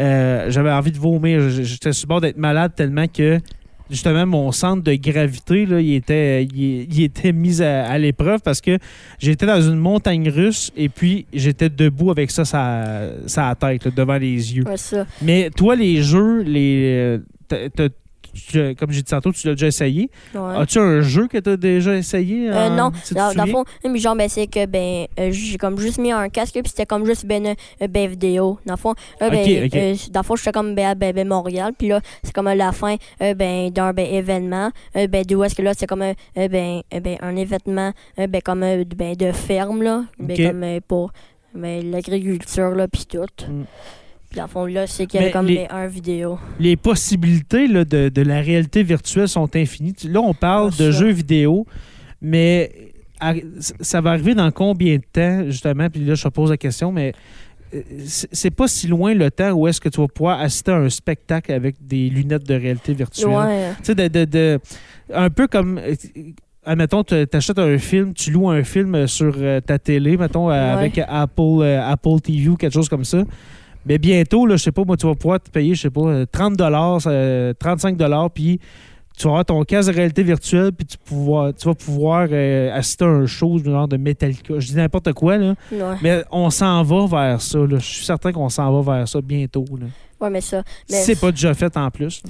euh, 0.00 0.46
j'avais 0.50 0.72
envie 0.72 0.90
de 0.90 0.98
vomir. 0.98 1.50
J'étais 1.50 1.92
sur 1.92 2.08
bord 2.08 2.20
d'être 2.20 2.36
malade 2.36 2.72
tellement 2.74 3.06
que, 3.06 3.38
justement, 3.90 4.26
mon 4.26 4.52
centre 4.52 4.82
de 4.82 4.94
gravité, 4.94 5.66
là, 5.66 5.80
il 5.80 5.94
était, 5.94 6.44
il, 6.44 6.86
il 6.92 7.02
était 7.02 7.32
mis 7.32 7.60
à, 7.60 7.86
à 7.90 7.98
l'épreuve 7.98 8.40
parce 8.42 8.60
que 8.60 8.78
j'étais 9.18 9.46
dans 9.46 9.60
une 9.60 9.78
montagne 9.78 10.28
russe 10.30 10.70
et 10.76 10.88
puis 10.88 11.26
j'étais 11.32 11.68
debout 11.68 12.10
avec 12.10 12.30
ça 12.30 12.44
ça 12.44 13.48
la 13.48 13.54
tête, 13.54 13.84
là, 13.84 13.90
devant 13.94 14.16
les 14.18 14.56
yeux. 14.56 14.64
Ouais, 14.66 14.76
ça. 14.76 15.06
Mais 15.22 15.50
toi, 15.50 15.74
les 15.76 16.02
jeux, 16.02 16.42
les, 16.42 16.84
euh, 16.86 17.18
t'as- 17.48 17.88
tu- 18.32 18.74
comme 18.76 18.90
j'ai 18.92 19.02
dit 19.02 19.10
tantôt, 19.10 19.32
tu 19.32 19.46
l'as 19.46 19.54
déjà 19.54 19.66
essayé. 19.66 20.10
Ouais. 20.34 20.56
As-tu 20.58 20.78
un 20.78 21.00
jeu 21.00 21.26
que 21.28 21.38
tu 21.38 21.50
as 21.50 21.56
déjà 21.56 21.94
essayé? 21.94 22.50
Euh, 22.50 22.68
non, 22.70 22.90
si 23.02 23.14
dans, 23.14 23.32
dans 23.34 23.44
le 23.44 23.50
fond, 23.50 23.64
mais 23.84 23.98
genre, 23.98 24.16
ben, 24.16 24.28
c'est 24.28 24.46
que, 24.46 24.66
ben, 24.66 25.06
euh, 25.18 25.30
j'ai 25.30 25.58
comme 25.58 25.78
juste 25.78 25.98
mis 25.98 26.12
un 26.12 26.28
casque, 26.28 26.54
puis 26.54 26.62
c'était 26.66 26.86
comme 26.86 27.04
juste, 27.06 27.26
ben, 27.26 27.46
euh, 27.46 27.86
ben, 27.88 28.08
vidéo. 28.08 28.58
Dans 28.66 28.74
le 28.74 28.78
fond, 28.78 28.94
là, 29.20 29.30
ben, 29.30 29.40
Ok, 29.40 29.64
ok. 29.66 29.74
euh, 29.76 29.94
dans 30.10 30.20
le 30.20 30.24
fond, 30.24 30.36
j'étais 30.36 30.52
comme, 30.52 30.74
ben, 30.74 30.86
à, 30.86 30.94
ben, 30.94 31.12
ben, 31.14 31.26
Montréal, 31.28 31.72
puis 31.76 31.88
là, 31.88 32.00
c'est 32.22 32.32
comme 32.32 32.48
euh, 32.48 32.54
la 32.54 32.72
fin, 32.72 32.96
euh, 33.22 33.34
ben, 33.34 33.70
d'un, 33.70 33.92
ben, 33.92 34.06
événement, 34.06 34.70
euh, 34.96 35.06
ben, 35.06 35.24
d'où 35.26 35.42
est-ce 35.44 35.54
que 35.54 35.62
là, 35.62 35.72
c'est 35.76 35.86
comme, 35.86 36.02
euh, 36.02 36.12
euh, 36.38 36.48
ben, 36.48 36.82
euh, 36.94 37.00
ben, 37.00 37.16
un 37.20 37.36
événement, 37.36 37.92
euh, 38.18 38.26
ben, 38.26 38.40
comme, 38.42 38.62
euh, 38.62 38.84
de- 38.84 38.94
ben, 38.94 39.14
de 39.16 39.32
ferme, 39.32 39.82
là, 39.82 40.04
ben, 40.18 40.36
comme, 40.36 40.62
euh, 40.62 40.80
pour, 40.86 41.12
ben, 41.54 41.90
l'agriculture, 41.90 42.70
là, 42.70 42.86
puis 42.88 43.06
tout. 43.06 43.18
Mm. 43.48 43.64
Puis 44.30 44.36
dans 44.38 44.44
le 44.44 44.48
fond, 44.48 44.64
là, 44.64 44.86
c'est 44.86 45.06
qu'il 45.06 45.18
y 45.18 45.22
avait 45.24 45.26
Mais 45.28 45.32
comme, 45.32 45.46
les- 45.46 45.66
un 45.70 45.86
vidéo. 45.88 46.38
Les 46.60 46.76
possibilités 46.76 47.66
là, 47.66 47.84
de, 47.84 48.08
de 48.08 48.22
la 48.22 48.40
réalité 48.40 48.82
virtuelle 48.84 49.28
sont 49.28 49.54
infinies. 49.56 49.94
Là, 50.04 50.20
on 50.20 50.34
parle 50.34 50.70
Ah, 50.78 50.82
de 50.82 50.90
jeux 50.92 51.10
vidéo, 51.10 51.66
mais 52.22 52.70
à- 53.20 53.34
ça 53.80 54.00
va 54.00 54.10
arriver 54.10 54.34
dans 54.34 54.50
combien 54.52 54.96
de 54.96 55.02
temps, 55.12 55.44
justement? 55.46 55.88
Puis 55.90 56.04
là, 56.04 56.14
je 56.14 56.22
te 56.22 56.28
pose 56.28 56.50
la 56.50 56.56
question, 56.56 56.92
mais 56.92 57.12
euh, 57.74 57.82
c'est 58.06 58.50
pas 58.50 58.68
si 58.68 58.86
loin 58.86 59.14
le 59.14 59.30
temps 59.32 59.50
où 59.52 59.66
est-ce 59.66 59.80
que 59.80 59.88
tu 59.88 60.00
vas 60.00 60.06
pouvoir 60.08 60.40
assister 60.40 60.70
à 60.70 60.76
un 60.76 60.88
spectacle 60.90 61.52
avec 61.52 61.74
des 61.84 62.08
lunettes 62.08 62.46
de 62.46 62.54
réalité 62.54 62.94
virtuelle. 62.94 63.28
Ouais. 63.30 63.70
Tu 63.78 63.84
sais, 63.86 63.94
de, 63.96 64.06
de- 64.08 64.24
de- 64.24 64.60
un 65.12 65.30
peu 65.30 65.46
comme. 65.48 65.78
euh, 65.78 65.94
Admettons, 66.62 67.02
tu 67.02 67.14
achètes 67.32 67.58
un 67.58 67.78
film, 67.78 68.12
tu 68.12 68.30
loues 68.30 68.50
un 68.50 68.62
film 68.64 69.06
sur 69.06 69.32
euh, 69.38 69.60
ta 69.62 69.78
télé, 69.78 70.18
mettons, 70.18 70.48
Ouais. 70.48 70.54
avec 70.56 70.98
Apple, 71.08 71.62
Apple 71.64 72.20
TV 72.22 72.48
ou 72.50 72.56
quelque 72.56 72.74
chose 72.74 72.88
comme 72.88 73.04
ça. 73.04 73.24
Mais 73.86 73.98
bientôt, 73.98 74.46
là, 74.46 74.56
je 74.56 74.62
sais 74.62 74.72
pas, 74.72 74.84
moi, 74.84 74.96
tu 74.96 75.06
vas 75.06 75.14
pouvoir 75.14 75.40
te 75.40 75.50
payer, 75.50 75.74
je 75.74 75.82
sais 75.82 75.90
pas, 75.90 76.02
euh, 76.02 76.26
30 76.30 76.56
35 77.58 77.96
puis 78.34 78.60
tu 79.16 79.24
vas 79.24 79.32
avoir 79.32 79.44
ton 79.44 79.62
casque 79.64 79.90
de 79.90 79.96
réalité 79.96 80.22
virtuelle, 80.22 80.72
puis 80.72 80.86
tu, 80.86 80.96
pouvoir, 80.96 81.52
tu 81.54 81.66
vas 81.68 81.74
pouvoir 81.74 82.28
euh, 82.30 82.74
assister 82.74 83.04
à 83.04 83.08
un 83.08 83.26
show 83.26 83.58
du 83.58 83.70
genre 83.70 83.86
de 83.86 83.98
Metallica. 83.98 84.58
Je 84.58 84.66
dis 84.66 84.76
n'importe 84.76 85.12
quoi, 85.12 85.36
là. 85.36 85.54
Ouais. 85.70 85.96
Mais 86.02 86.24
on 86.30 86.48
s'en 86.48 86.82
va 86.82 87.06
vers 87.06 87.40
ça, 87.40 87.58
là. 87.58 87.78
Je 87.78 87.84
suis 87.84 88.04
certain 88.06 88.32
qu'on 88.32 88.48
s'en 88.48 88.80
va 88.80 88.96
vers 88.96 89.08
ça 89.08 89.20
bientôt, 89.20 89.66
là. 89.78 89.86
Ouais, 90.20 90.30
mais 90.30 90.40
ça. 90.40 90.62
Mais- 90.90 90.96
c'est 90.96 91.18
pas 91.18 91.30
déjà 91.30 91.54
fait 91.54 91.74
en 91.76 91.90
plus. 91.90 92.22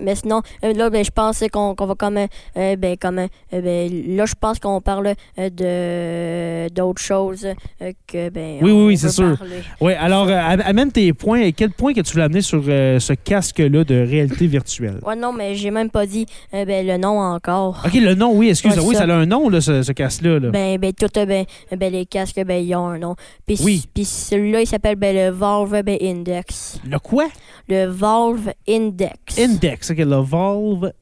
Mais 0.00 0.14
sinon, 0.14 0.42
euh, 0.64 0.72
là, 0.74 0.90
ben, 0.90 1.04
je 1.04 1.10
pense 1.10 1.42
qu'on 1.52 1.74
va 1.74 1.94
comme. 1.94 2.18
euh, 2.18 2.76
ben, 2.76 2.96
comme 2.98 3.18
euh, 3.20 3.26
ben, 3.52 4.16
là, 4.16 4.26
je 4.26 4.34
pense 4.38 4.58
qu'on 4.58 4.80
parle 4.80 5.14
euh, 5.38 5.50
de 5.50 6.74
d'autres 6.74 7.00
choses 7.02 7.46
euh, 7.82 7.92
que. 8.06 8.28
Ben, 8.30 8.58
Oui, 8.60 8.70
oui, 8.70 8.84
oui, 8.88 8.98
c'est 8.98 9.08
sûr. 9.10 9.36
Oui, 9.80 9.92
alors, 9.94 10.28
euh, 10.28 10.36
am- 10.36 10.62
amène 10.64 10.92
tes 10.92 11.12
points. 11.12 11.40
Et 11.40 11.52
quel 11.52 11.70
point 11.70 11.94
que 11.94 12.00
tu 12.00 12.12
voulais 12.12 12.24
amener 12.24 12.42
sur 12.42 12.62
euh, 12.68 12.98
ce 12.98 13.12
casque-là 13.14 13.84
de 13.84 13.94
réalité 14.06 14.46
virtuelle? 14.46 14.98
Ouais, 15.06 15.16
non, 15.16 15.32
mais 15.32 15.54
j'ai 15.54 15.70
même 15.70 15.90
pas 15.90 16.06
dit 16.06 16.26
euh, 16.54 16.64
ben, 16.64 16.86
le 16.86 16.96
nom 16.98 17.18
encore. 17.18 17.82
OK, 17.84 17.94
le 17.94 18.14
nom, 18.14 18.32
oui, 18.34 18.50
excuse. 18.50 18.76
Ouais, 18.78 18.84
oui, 18.84 18.94
ça. 18.94 19.06
ça. 19.06 19.12
a 19.14 19.16
un 19.16 19.26
nom, 19.26 19.48
là, 19.48 19.60
ce, 19.60 19.82
ce 19.82 19.92
casque-là. 19.92 20.38
là. 20.38 20.50
Ben, 20.50 20.78
ben, 20.78 20.92
tout, 20.92 21.06
euh, 21.16 21.26
ben, 21.26 21.44
ben, 21.76 21.92
les 21.92 22.06
casques, 22.06 22.42
ben, 22.44 22.62
ils 22.64 22.74
ont 22.74 22.86
un 22.88 22.98
nom. 22.98 23.14
Puis, 23.46 23.58
Oui. 23.64 23.84
puis 23.94 24.04
celui-là, 24.04 24.60
il 24.60 24.66
s'appelle 24.66 24.96
ben, 24.96 25.14
le 25.14 25.30
Valve 25.30 25.82
ben, 25.82 25.98
Index. 26.00 26.80
Le 26.88 26.98
quoi? 26.98 27.26
Le 27.68 27.86
Valve 27.86 28.52
Index. 28.68 29.38
Index. 29.38 29.90
OK, 29.90 29.98
le 29.98 30.22
Valve 30.22 30.92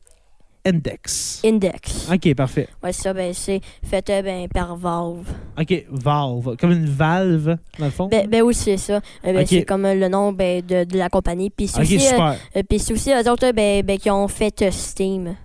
Index. 0.66 1.42
Index. 1.44 2.08
OK, 2.12 2.34
parfait. 2.34 2.68
Ouais, 2.82 2.92
ça, 2.92 3.12
ben, 3.12 3.32
c'est 3.32 3.60
fait 3.84 4.10
euh, 4.10 4.22
ben, 4.22 4.48
par 4.48 4.74
Valve. 4.74 5.28
OK, 5.56 5.86
Valve. 5.90 6.56
Comme 6.56 6.72
une 6.72 6.86
valve, 6.86 7.56
dans 7.78 7.84
le 7.84 7.90
fond? 7.92 8.08
Ben, 8.08 8.26
ben 8.28 8.42
oui, 8.42 8.52
c'est 8.52 8.76
ça. 8.76 8.94
Euh, 8.94 9.00
ben. 9.32 9.46
C'est 9.46 9.64
comme 9.64 9.84
euh, 9.84 9.94
le 9.94 10.08
nom 10.08 10.32
ben, 10.32 10.60
de, 10.66 10.82
de 10.82 10.98
la 10.98 11.08
compagnie. 11.08 11.50
Puis 11.50 11.68
c'est 11.68 11.78
OK, 11.78 11.84
aussi, 11.84 12.00
super. 12.00 12.36
Puis 12.68 12.78
c'est 12.80 12.92
aussi 12.92 13.10
eux 13.12 13.30
autres 13.30 13.52
ben, 13.52 13.84
ben, 13.84 13.96
qui 13.96 14.10
ont 14.10 14.26
fait 14.26 14.72
Steam. 14.72 15.36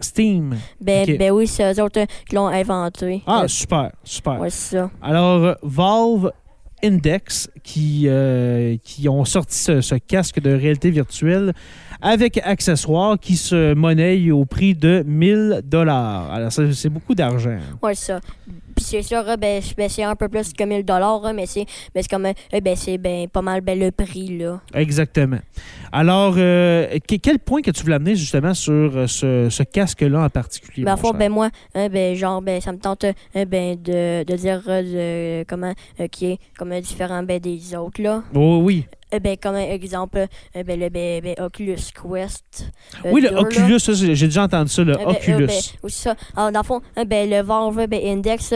Steam. 0.00 0.56
Ben, 0.80 1.16
ben 1.16 1.30
oui, 1.30 1.46
c'est 1.46 1.72
eux 1.72 1.82
autres 1.82 2.04
qui 2.28 2.34
l'ont 2.34 2.48
inventé. 2.48 3.22
Ah, 3.26 3.44
super, 3.46 3.92
super. 4.02 4.40
ouais, 4.40 4.50
c'est 4.50 4.78
ça. 4.78 4.90
Alors, 5.00 5.56
Valve 5.62 6.32
Index, 6.82 7.50
qui, 7.62 8.04
euh, 8.06 8.76
qui 8.82 9.08
ont 9.08 9.24
sorti 9.24 9.56
ce, 9.56 9.94
casque 9.96 10.40
de 10.40 10.50
réalité 10.50 10.90
virtuelle 10.90 11.52
avec 12.00 12.38
accessoires 12.38 13.18
qui 13.18 13.36
se 13.36 13.74
monnaient 13.74 14.30
au 14.30 14.44
prix 14.44 14.74
de 14.74 15.04
1000 15.06 15.62
dollars. 15.64 16.32
Alors, 16.32 16.52
c'est 16.52 16.88
beaucoup 16.88 17.14
d'argent. 17.14 17.58
C'est 17.82 17.94
ça. 17.94 18.20
Puis 18.80 18.86
c'est 18.88 19.02
sûr, 19.02 19.22
euh, 19.28 19.36
ben, 19.36 19.60
c'est- 19.60 19.76
ben, 19.76 19.90
c'est 19.90 20.04
un 20.04 20.16
peu 20.16 20.26
plus 20.30 20.54
que 20.54 20.64
1000 20.64 20.86
dollars, 20.86 21.20
mais 21.34 21.44
c'est 21.44 21.66
ben, 21.94 22.00
c'est 22.02 22.08
comme 22.08 22.24
euh, 22.24 22.60
ben, 22.62 22.74
c'est 22.74 22.96
ben, 22.96 23.28
pas 23.28 23.42
mal 23.42 23.60
ben, 23.60 23.78
le 23.78 23.90
prix 23.90 24.38
là. 24.38 24.58
Exactement. 24.72 25.36
Alors, 25.92 26.34
euh, 26.38 26.86
que- 27.06 27.16
quel 27.16 27.38
point 27.40 27.60
que 27.60 27.70
tu 27.70 27.82
voulais 27.82 27.96
amener 27.96 28.16
justement 28.16 28.54
sur 28.54 28.72
euh, 28.96 29.06
ce, 29.06 29.48
ce 29.50 29.62
casque-là 29.64 30.22
en 30.24 30.30
particulier? 30.30 30.84
Ben, 30.84 30.96
fond, 30.96 31.10
ben 31.12 31.30
moi, 31.30 31.50
hein, 31.74 31.88
ben 31.90 32.14
genre 32.16 32.40
ben 32.40 32.58
ça 32.62 32.72
me 32.72 32.78
tente 32.78 33.04
euh, 33.04 33.44
ben 33.44 33.76
de, 33.76 34.24
de 34.24 34.36
dire 34.36 34.62
euh, 34.66 35.40
de, 35.42 35.44
comment 35.46 35.74
euh, 36.00 36.06
qui 36.08 36.26
est 36.32 36.38
comme 36.56 36.78
différent 36.80 37.22
ben, 37.22 37.38
des 37.38 37.74
autres 37.76 38.00
là. 38.00 38.22
Oh, 38.34 38.60
oui. 38.62 38.86
Euh, 39.12 39.18
ben 39.18 39.36
comme 39.36 39.56
un 39.56 39.68
exemple 39.72 40.18
euh, 40.56 40.62
ben, 40.62 40.78
le 40.78 40.88
ben, 40.88 41.20
ben, 41.20 41.34
Oculus 41.44 41.74
Quest. 42.00 42.70
oui, 43.04 43.20
le 43.22 43.30
2, 43.30 43.34
là. 43.34 43.40
Oculus, 43.40 43.80
ça, 43.80 43.92
j'ai 43.92 44.06
déjà 44.26 44.44
entendu 44.44 44.70
ça, 44.70 44.84
le 44.84 44.92
Euh, 44.92 44.98
ben, 44.98 45.08
Oculus. 45.08 45.48
aussi 45.82 45.98
ça. 46.02 46.14
Alors, 46.36 46.52
dans 46.52 46.60
le 46.60 46.64
fond, 46.64 46.80
ben, 47.08 47.28
le 47.28 47.42
Valve 47.42 47.88
ben, 47.88 48.00
Index, 48.04 48.54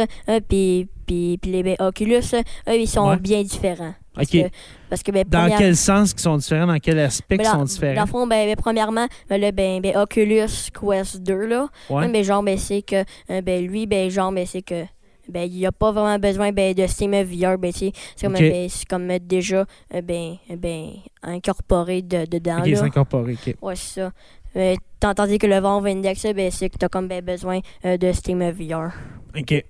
puis 0.49 0.88
puis 1.06 1.38
puis 1.40 1.50
les 1.50 1.62
ben, 1.62 1.76
Oculus, 1.80 2.21
euh, 2.35 2.42
eux, 2.71 2.78
ils 2.80 2.88
sont 2.88 3.09
Ouais. 3.09 3.16
bien 3.18 3.42
différents. 3.42 3.94
Parce 4.14 4.28
OK. 4.28 4.42
que, 4.42 4.49
parce 4.88 5.02
que 5.02 5.11
ben, 5.11 5.25
dans 5.28 5.40
première- 5.40 5.59
quel 5.59 5.76
sens 5.76 6.12
qu'ils 6.14 6.23
sont 6.23 6.37
différents? 6.37 6.66
Dans 6.68 6.78
quel 6.78 6.99
aspect 7.00 7.37
ben, 7.37 7.44
dans- 7.44 7.52
sont 7.59 7.64
différents? 7.64 7.94
Dans 7.97 8.02
le 8.02 8.06
fond, 8.09 8.26
ben, 8.26 8.47
ben, 8.47 8.56
premièrement, 8.56 9.06
ben, 9.28 9.40
le 9.40 9.50
ben, 9.50 9.80
ben, 9.83 9.97
Oculus 9.97 10.47
Quest 10.73 11.21
2, 11.23 11.47
là, 11.47 11.68
Ouais. 11.90 12.09
ben, 12.09 12.23
genre, 12.23 12.42
ben, 12.42 12.56
c'est 12.56 12.83
que, 12.83 13.04
euh, 13.30 13.40
ben, 13.42 13.66
lui, 13.66 13.87
ben, 13.87 14.09
genre, 14.11 14.30
ben, 14.33 14.47
c'est 14.47 14.62
que, 14.62 14.85
ben, 15.28 15.42
il 15.50 15.56
n'y 15.59 15.66
a 15.66 15.73
pas 15.73 15.90
vraiment 15.90 16.18
besoin 16.18 16.52
ben, 16.52 16.73
de 16.75 16.87
Steam 16.87 17.11
VR. 17.23 17.59
Ben, 17.59 17.73
c'est 17.75 17.92
comme, 18.23 18.35
Ok. 18.35 18.40
ben, 18.40 18.68
comme 18.88 19.11
euh, 19.11 19.18
déjà 19.21 19.64
euh, 19.94 20.00
ben, 20.00 20.37
euh, 20.50 20.56
ben, 20.56 20.90
incorporé 21.23 22.02
de, 22.02 22.25
dedans. 22.26 22.61
Ok, 22.61 22.66
là. 22.68 22.83
incorporé. 22.85 23.33
ok. 23.33 23.54
Ouais, 23.62 23.76
c'est 23.76 24.00
ça. 24.00 24.12
Euh, 24.56 24.76
tant- 25.00 25.14
tandis 25.14 25.38
que 25.38 25.49
le 25.49 25.59
Valve 25.59 25.87
Index, 25.87 26.25
ben, 26.35 26.50
c'est 26.52 26.68
que 26.71 26.78
tu 26.78 26.85
as 26.85 26.88
comme 26.88 27.09
ben, 27.09 27.21
besoin 27.25 27.59
euh, 27.85 27.97
de 27.97 28.12
Steam 28.12 28.49
VR. 28.50 28.92
OK. 29.37 29.64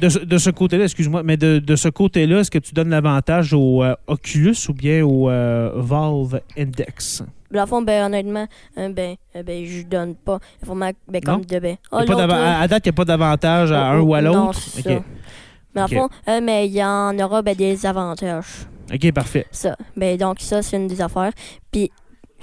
De 0.00 0.08
ce, 0.08 0.18
de 0.18 0.38
ce 0.38 0.50
côté-là, 0.50 0.84
excuse-moi, 0.84 1.22
mais 1.22 1.36
de, 1.36 1.58
de 1.58 1.76
ce 1.76 1.88
côté-là, 1.88 2.40
est-ce 2.40 2.50
que 2.50 2.58
tu 2.58 2.74
donnes 2.74 2.90
l'avantage 2.90 3.54
au 3.54 3.82
euh, 3.82 3.94
Oculus 4.06 4.56
ou 4.68 4.74
bien 4.74 5.04
au 5.04 5.30
euh, 5.30 5.70
Valve 5.76 6.40
Index? 6.58 7.22
Dans 7.52 7.60
le 7.60 7.66
fond, 7.66 7.80
ben, 7.80 8.06
honnêtement, 8.06 8.46
euh, 8.76 8.88
ben, 8.90 9.14
euh, 9.36 9.42
ben, 9.42 9.64
je 9.64 9.82
donne 9.82 10.14
pas. 10.16 10.40
Vraiment, 10.62 10.90
ben, 11.08 11.22
comme 11.22 11.44
de 11.44 11.58
ben. 11.60 11.70
Y 11.70 11.72
a 11.72 11.76
pas 11.90 12.00
l'autre, 12.00 12.16
d'ava- 12.16 12.36
là, 12.38 12.58
à, 12.58 12.62
à 12.62 12.68
date, 12.68 12.86
il 12.86 12.88
n'y 12.88 12.94
a 12.94 12.96
pas 12.96 13.04
d'avantage 13.04 13.72
à 13.72 13.90
un 13.92 14.00
oh, 14.00 14.02
ou 14.02 14.14
à 14.14 14.18
oh, 14.18 14.22
l'autre? 14.22 14.58
c'est 14.60 14.80
OK. 14.80 14.96
ça. 14.98 15.04
Mais 15.74 15.80
dans 15.80 15.84
Ok. 15.84 15.90
le 15.92 15.96
fond, 15.98 16.08
euh, 16.28 16.40
mais 16.42 16.66
il 16.66 16.72
y 16.74 16.84
en 16.84 17.18
aura 17.18 17.42
ben, 17.42 17.54
des 17.54 17.86
avantages. 17.86 18.66
OK, 18.92 19.12
parfait. 19.12 19.46
Ça. 19.52 19.76
Ben, 19.96 20.16
donc, 20.18 20.40
ça, 20.40 20.60
c'est 20.60 20.76
une 20.76 20.88
des 20.88 21.00
affaires. 21.00 21.32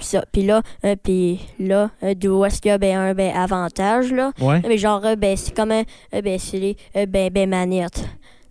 Puis, 0.04 0.10
ça. 0.10 0.24
Puis 0.30 0.42
là, 0.42 0.60
euh, 0.84 0.96
puis 1.02 1.40
là, 1.58 1.90
euh, 2.02 2.14
d'où 2.14 2.44
est-ce 2.44 2.60
qu'il 2.60 2.68
y 2.68 2.72
a 2.72 2.78
ben, 2.78 2.94
un 2.94 3.14
ben, 3.14 3.34
avantage, 3.34 4.12
là? 4.12 4.32
Ouais. 4.38 4.60
Mais 4.68 4.76
genre, 4.76 5.02
euh, 5.06 5.16
ben, 5.16 5.34
c'est 5.34 5.54
comme 5.56 5.70
un, 5.70 5.82
euh, 6.14 6.20
ben, 6.20 6.38
c'est 6.38 6.58
les, 6.58 6.76
euh, 6.94 7.06
ben, 7.06 7.30
ben, 7.32 7.48
manettes. 7.48 8.04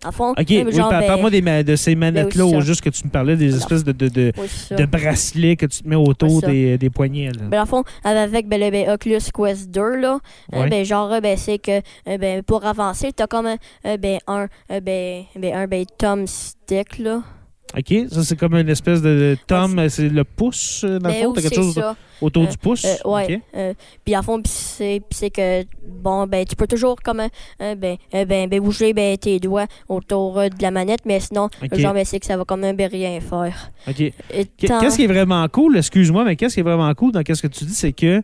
En 0.04 0.10
fond, 0.12 0.32
OK, 0.32 0.44
oui, 0.48 0.72
genre, 0.72 0.90
par- 0.90 1.00
ben, 1.00 1.06
parle-moi 1.06 1.30
des 1.30 1.62
de 1.62 1.76
ces 1.76 1.94
manettes-là, 1.94 2.44
oui, 2.44 2.56
au 2.56 2.60
ça. 2.60 2.66
juste 2.66 2.80
que 2.82 2.90
tu 2.90 3.04
me 3.04 3.10
parlais 3.10 3.36
des 3.36 3.56
espèces 3.56 3.84
de, 3.84 3.92
de, 3.92 4.08
de, 4.08 4.32
oui, 4.36 4.76
de 4.76 4.84
bracelets 4.84 5.56
que 5.56 5.64
tu 5.64 5.82
te 5.82 5.88
mets 5.88 5.96
autour 5.96 6.42
des, 6.42 6.76
des 6.76 6.90
poignets. 6.90 7.30
là. 7.30 7.44
Ben, 7.48 7.60
le 7.60 7.66
fond, 7.66 7.84
avec 8.02 8.48
ben, 8.48 8.60
le 8.60 8.70
ben, 8.70 8.90
Oculus 8.90 9.30
Quest 9.32 9.70
2, 9.70 9.96
là, 9.96 10.18
ben, 10.50 10.84
genre, 10.84 11.20
ben, 11.22 11.38
c'est 11.38 11.58
que 11.58 11.80
ben, 12.18 12.42
pour 12.42 12.66
avancer, 12.66 13.12
t'as 13.12 13.28
comme 13.28 13.46
un, 13.46 13.56
euh, 13.86 13.96
ben, 13.96 14.18
un, 14.26 14.48
ben, 14.82 15.22
ben, 15.36 15.54
un 15.54 15.66
ben, 15.68 15.84
thumbstick, 15.96 16.98
là. 16.98 17.22
OK, 17.76 17.94
ça, 18.10 18.22
c'est 18.22 18.36
comme 18.36 18.54
une 18.54 18.68
espèce 18.68 19.02
de, 19.02 19.36
thumb, 19.46 19.88
c'est 19.88 20.08
le 20.08 20.22
pouce, 20.24 20.82
euh, 20.84 20.98
dans 21.00 21.08
le 21.08 21.14
Ben, 21.14 21.24
fond? 21.24 21.32
T'as 21.32 21.40
oui, 21.40 21.48
quelque 21.48 21.54
chose 21.56 21.74
ça. 21.74 21.96
autour 22.20 22.44
Euh, 22.44 22.46
du 22.46 22.56
pouce? 22.58 22.84
Euh, 22.84 23.08
ouais. 23.08 23.34
OK. 23.36 23.40
euh, 23.56 23.74
puis 24.04 24.14
à 24.14 24.22
fond, 24.22 24.40
c'est 24.44 25.02
que 25.34 25.64
bon 25.86 26.26
ben 26.26 26.44
tu 26.44 26.54
peux 26.54 26.66
toujours 26.66 26.96
comme 27.02 27.20
euh, 27.20 27.28
euh, 27.60 27.74
ben, 27.74 27.96
euh, 28.14 28.24
ben 28.24 28.48
ben 28.48 28.60
bouger 28.60 28.92
ben 28.92 29.16
tes 29.18 29.40
doigts 29.40 29.66
autour 29.88 30.38
euh, 30.38 30.48
de 30.48 30.62
la 30.62 30.70
manette, 30.70 31.00
mais 31.04 31.18
sinon 31.20 31.48
OK. 31.62 31.76
genre 31.76 31.94
ben 31.94 32.04
c'est 32.04 32.20
que 32.20 32.26
ça 32.26 32.36
va 32.36 32.44
quand 32.44 32.56
même 32.56 32.76
ben, 32.76 32.88
rien 32.88 33.20
faire. 33.20 33.70
OK. 33.88 34.12
Qu'est-ce 34.56 34.96
qui 34.96 35.04
est 35.04 35.08
vraiment 35.08 35.46
cool, 35.48 35.76
excuse-moi, 35.76 36.24
mais 36.24 36.36
qu'est-ce 36.36 36.54
qui 36.54 36.60
est 36.60 36.64
vraiment 36.64 36.92
cool 36.94 37.12
dans 37.12 37.22
ce 37.26 37.42
que 37.42 37.48
tu 37.48 37.64
dis, 37.64 37.74
c'est 37.74 37.92
que 37.92 38.22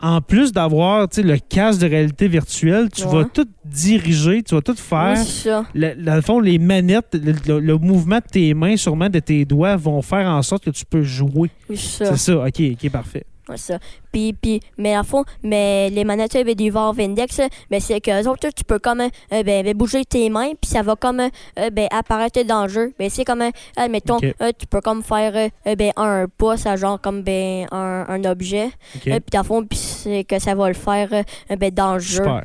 en 0.00 0.20
plus 0.20 0.52
d'avoir 0.52 1.06
le 1.16 1.36
casque 1.38 1.80
de 1.80 1.86
réalité 1.86 2.28
virtuelle, 2.28 2.88
tu 2.94 3.04
Ouais. 3.04 3.12
vas 3.12 3.24
tout 3.24 3.46
diriger, 3.64 4.42
tu 4.42 4.54
vas 4.54 4.60
tout 4.60 4.74
faire. 4.76 5.14
Oui, 5.18 5.24
ça. 5.24 5.64
Le- 5.74 5.94
dans 5.94 6.14
le 6.16 6.20
fond, 6.20 6.38
les 6.40 6.58
manettes, 6.58 7.14
le, 7.14 7.32
le- 7.46 7.60
le 7.60 7.78
mouvement 7.78 8.16
de 8.18 8.30
tes 8.30 8.52
mains, 8.54 8.76
sûrement 8.76 9.08
de 9.08 9.18
tes 9.20 9.44
doigts, 9.44 9.76
vont 9.76 10.02
faire 10.02 10.28
en 10.28 10.42
sorte 10.42 10.64
que 10.64 10.70
tu 10.70 10.84
peux 10.84 11.02
jouer. 11.02 11.50
Oui, 11.70 11.76
c'est 11.76 12.04
ça. 12.04 12.16
C'est 12.16 12.32
ça, 12.32 12.46
ok, 12.46 12.62
ok, 12.72 12.90
parfait. 12.90 13.24
Ça. 13.54 13.78
Puis, 14.10 14.32
puis, 14.32 14.60
mais 14.76 14.94
à 14.96 15.04
fond, 15.04 15.24
mais 15.42 15.88
les 15.90 16.02
manettes 16.04 16.34
euh, 16.34 16.42
ben, 16.42 16.54
du 16.56 16.68
Valve 16.70 16.98
Index, 16.98 17.38
euh, 17.38 17.46
ben, 17.70 17.78
c'est 17.80 18.00
que 18.00 18.26
autres, 18.28 18.48
tu 18.54 18.64
peux 18.64 18.80
comme 18.80 19.02
euh, 19.02 19.08
ben, 19.30 19.62
ben, 19.64 19.72
bouger 19.72 20.04
tes 20.04 20.28
mains, 20.30 20.50
puis 20.60 20.68
ça 20.68 20.82
va 20.82 20.96
comme 20.96 21.20
euh, 21.20 21.70
ben, 21.70 21.86
apparaître 21.92 22.42
dans 22.44 22.64
le 22.64 22.68
jeu. 22.68 22.92
Ben, 22.98 23.08
c'est 23.08 23.24
comme, 23.24 23.42
euh, 23.42 23.50
admettons, 23.76 24.16
Ok. 24.16 24.34
euh, 24.42 24.50
tu 24.58 24.66
peux 24.66 24.80
comme 24.80 25.02
faire 25.04 25.36
euh, 25.36 25.48
euh, 25.68 25.76
ben, 25.76 25.92
un 25.96 26.26
pouce 26.36 26.66
à 26.66 26.74
genre 26.76 27.00
comme 27.00 27.22
ben, 27.22 27.66
un, 27.70 28.04
un 28.08 28.24
objet. 28.24 28.66
Ok. 28.96 29.06
Euh, 29.08 29.20
puis 29.20 29.38
à 29.38 29.44
fond, 29.44 29.64
puis 29.64 29.78
c'est 29.78 30.24
que 30.24 30.40
ça 30.40 30.54
va 30.56 30.66
le 30.68 30.74
faire 30.74 31.08
euh, 31.12 31.56
ben, 31.56 31.70
dans 31.70 31.94
le 31.94 32.00
jeu. 32.00 32.16
Super. 32.24 32.44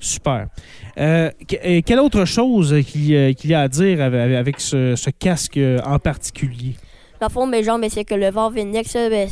Super. 0.00 0.46
Euh, 0.98 1.30
que- 1.48 1.56
euh, 1.64 1.80
quelle 1.86 2.00
autre 2.00 2.24
chose 2.24 2.74
qu'il 2.86 3.06
y 3.08 3.16
a- 3.16 3.32
qu'il 3.34 3.50
y 3.50 3.54
a 3.54 3.60
à 3.60 3.68
dire 3.68 4.00
avec, 4.02 4.58
ce, 4.60 4.96
ce 4.96 5.10
casque 5.10 5.56
euh, 5.58 5.78
en 5.86 5.98
particulier? 6.00 6.74
Dans 7.20 7.28
le 7.28 7.32
fond, 7.32 7.46
ben, 7.46 7.62
genre, 7.62 7.78
ben, 7.78 7.88
c'est 7.88 8.04
que 8.04 8.14
le 8.16 8.30
Valve 8.30 8.58
Index, 8.58 8.96
euh, 8.96 9.08
ben, 9.08 9.28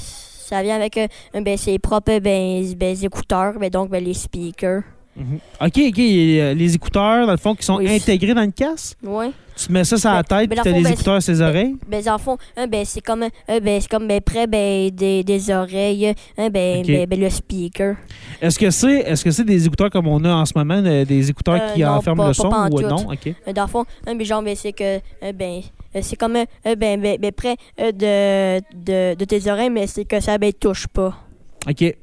ça 0.51 0.63
vient 0.63 0.77
avec 0.77 0.97
euh, 0.99 1.07
ben, 1.41 1.57
ses 1.57 1.79
propres 1.79 2.19
ben, 2.19 2.65
ben, 2.77 2.97
écouteurs, 3.03 3.55
ben, 3.59 3.71
donc 3.71 3.89
ben, 3.91 4.03
les 4.05 4.15
speakers. 4.15 4.83
OK, 5.17 5.79
OK. 5.89 5.99
euh, 5.99 6.55
Les 6.55 6.75
écouteurs, 6.75 7.27
dans 7.27 7.33
le 7.33 7.39
fond, 7.39 7.55
qui 7.55 7.65
sont 7.65 7.77
Oui. 7.77 7.89
intégrés 7.95 8.35
dans 8.35 8.43
le 8.45 8.51
casque. 8.53 8.97
Ouais. 9.03 9.31
Tu 9.61 9.71
mets 9.73 9.85
ça 9.85 9.99
sur 9.99 10.11
la 10.11 10.23
Ben, 10.23 10.39
tête, 10.39 10.49
ben, 10.49 10.57
puis 10.57 10.57
dans 10.57 10.63
tu 10.63 10.69
as 10.69 10.73
le 10.73 10.73
fond, 10.73 10.79
les 10.79 10.85
ben, 10.85 10.93
écouteurs 10.93 11.15
à 11.15 11.21
ses 11.21 11.41
oreilles? 11.43 11.77
Ben, 11.87 12.03
le 12.05 12.19
fond, 12.19 12.39
hein, 12.57 12.67
ben, 12.67 12.85
c'est 12.87 13.03
comme, 13.03 13.25
euh, 13.25 13.61
ben, 13.61 13.81
comme 13.91 14.09
ben, 14.09 14.21
près 14.23 14.47
ben, 14.47 14.91
des, 14.91 15.23
des 15.23 15.51
oreilles, 15.51 16.15
hein, 16.39 16.49
ben, 16.51 16.83
ben, 16.83 17.21
le 17.21 17.29
speaker. 17.29 17.97
Est-ce 18.41 18.59
que 18.59 18.71
c'est 18.71 19.01
est-ce 19.01 19.23
que 19.23 19.31
c'est 19.31 19.45
des 19.45 19.67
écouteurs 19.67 19.91
comme 19.91 20.07
on 20.07 20.25
a 20.25 20.33
en 20.33 20.47
ce 20.47 20.53
moment, 20.57 20.81
euh, 20.83 21.05
des 21.05 21.29
écouteurs 21.29 21.61
Euh, 21.61 21.75
qui 21.75 21.85
enferment 21.85 22.29
le 22.29 22.33
son 22.33 22.49
ou 22.49 22.81
non? 22.81 23.11
OK. 23.11 23.27
Euh, 23.27 23.53
Dans 23.53 23.65
le 23.65 23.69
fond, 23.69 23.85
hein, 24.07 24.15
ben, 24.15 24.25
genre, 24.25 24.43
ben, 24.43 24.57
c'est 24.57 24.73
que, 24.73 24.99
ben, 25.33 25.61
c'est 26.01 26.17
comme, 26.17 26.39
ben, 26.65 27.19
ben, 27.19 27.33
près 27.33 27.57
de, 27.79 28.61
de, 29.15 29.25
tes 29.27 29.51
oreilles, 29.51 29.71
mais 29.71 29.87
c'est 29.87 30.07
que 30.07 30.21
ça, 30.21 30.39
ben, 30.39 30.53
touche 30.55 30.87
pas. 30.87 31.15
OK. 31.69 31.95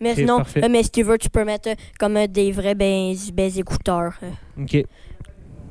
Mais 0.00 0.16
sinon, 0.16 0.42
mais 0.68 0.82
si 0.82 0.90
tu 0.90 1.02
veux, 1.04 1.16
tu 1.16 1.30
peux 1.30 1.44
mettre 1.44 1.70
comme 1.98 2.26
des 2.26 2.50
vrais, 2.50 2.74
ben, 2.74 3.14
écouteurs. 3.56 4.14
OK. 4.60 4.84